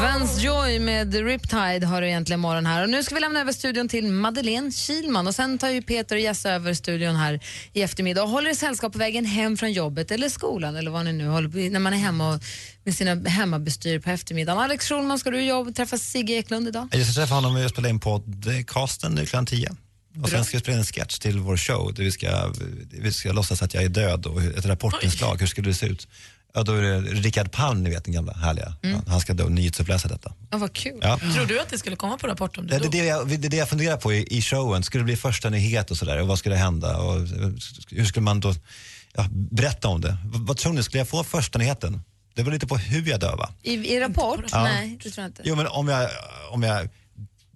[0.00, 2.82] Vans Joy med Riptide har du egentligen morgon här.
[2.82, 6.16] Och nu ska vi lämna över studion till Madeleine Kilman och sen tar ju Peter
[6.16, 7.40] och Jesse över studion här
[7.72, 11.04] i eftermiddag och håller i sällskap på vägen hem från jobbet eller skolan eller vad
[11.04, 12.40] ni nu håller på när man är hemma och,
[12.84, 14.62] med sina hemmabestyr på eftermiddagen.
[14.62, 16.88] Alex Schulman, ska du jobb, träffa Sigge Eklund idag?
[16.92, 19.76] Jag ska träffa honom och spela in podcasten nu klockan tio.
[20.22, 22.52] Och sen ska vi spela en sketch till vår show där vi ska,
[22.90, 26.08] vi ska låtsas att jag är död och ett rapportinslag, hur skulle det se ut?
[26.54, 28.76] Ja, då är det Rickard Palm, ni vet den gamla härliga.
[28.82, 29.00] Mm.
[29.06, 30.32] Han ska då nyhetsuppläsa detta.
[30.50, 30.98] Ja, vad kul.
[31.02, 31.18] Ja.
[31.34, 33.28] Tror du att det skulle komma på Rapport om Det, du det, är det, jag,
[33.28, 34.82] det är det jag funderar på i, i showen.
[34.82, 36.20] Skulle det bli första nyhet och sådär?
[36.20, 36.96] Och vad skulle hända?
[36.96, 37.20] Och
[37.90, 38.54] hur skulle man då
[39.14, 40.10] ja, berätta om det?
[40.24, 42.00] V- vad tror ni, skulle jag få första nyheten?
[42.34, 43.50] Det var lite på hur jag dör va?
[43.62, 44.44] I, I Rapport?
[44.52, 44.62] Ja.
[44.62, 45.42] Nej, det tror jag inte.
[45.44, 46.10] Jo men om jag,
[46.50, 46.88] om jag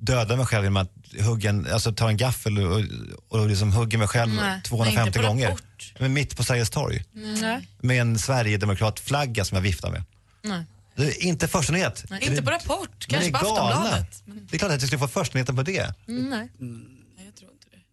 [0.01, 0.91] dödar mig själv genom att
[1.25, 2.83] hugga en, alltså tar en gaffel och,
[3.29, 5.49] och liksom hugger mig själv Nej, nej, 250 inte på gånger.
[5.49, 5.95] Rapport.
[5.99, 7.05] Men mitt på Sergels torg.
[7.13, 7.69] Nej.
[7.81, 10.03] Med en Sverigedemokratflagga som jag viftar med.
[10.43, 10.65] Nej.
[10.97, 12.05] Det är inte första nyhet.
[12.11, 13.37] Nej, inte på Rapport, Men kanske på.
[13.39, 14.23] Aftonbladet.
[14.27, 15.95] Det är klart att jag skulle få första nyheten på det.
[16.09, 16.49] Mm, nej.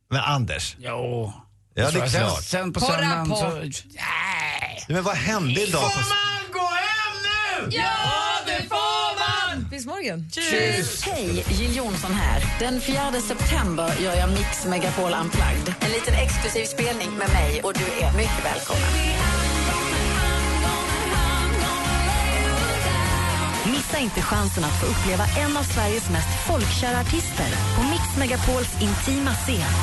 [0.09, 0.75] Men Anders.
[0.79, 1.33] Jo.
[1.73, 2.43] Ja, det är Sen- klart.
[2.43, 3.61] Sen på På söndagen så...
[3.95, 4.03] Ja,
[4.87, 5.81] Men vad hände idag?
[5.81, 5.99] På...
[6.53, 7.15] gå hem
[7.69, 7.77] nu?
[7.77, 8.86] Ja, det får
[9.85, 10.25] morgon.
[11.03, 12.41] Hej, Jill Johnson här.
[12.59, 15.75] Den 4 september gör jag Mix Megapol Unplugged.
[15.79, 18.91] En liten exklusiv spelning med mig och du är mycket välkommen.
[23.65, 28.71] Missa inte chansen att få uppleva en av Sveriges mest folkkära artister på Mix Megapols
[28.81, 29.73] intima scen.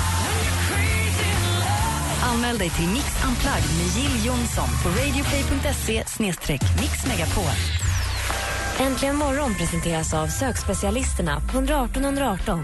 [2.22, 6.04] Anmäl dig till Mix Unplugged med Jill Johnson på radioplay.se
[6.80, 7.83] mixmegapol.
[8.80, 12.60] Äntligen morgon presenteras av sökspecialisterna på 118 118.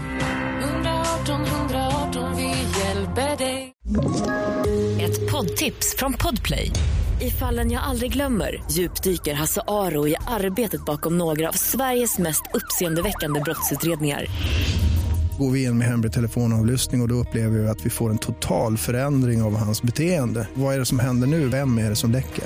[0.63, 2.47] 118 118, vi
[2.79, 3.73] hjälper dig.
[5.01, 6.71] Ett poddtips från Podplay.
[7.21, 12.43] I fallen jag aldrig glömmer djupdyker Hasse Aro i arbetet bakom några av Sveriges mest
[12.53, 14.25] uppseendeväckande brottsutredningar.
[15.39, 18.17] Går vi in med hemlig telefonavlyssning och, och då upplever vi att vi får en
[18.17, 20.47] total förändring av hans beteende.
[20.53, 21.47] Vad är det som händer nu?
[21.47, 22.45] Vem är det som läcker?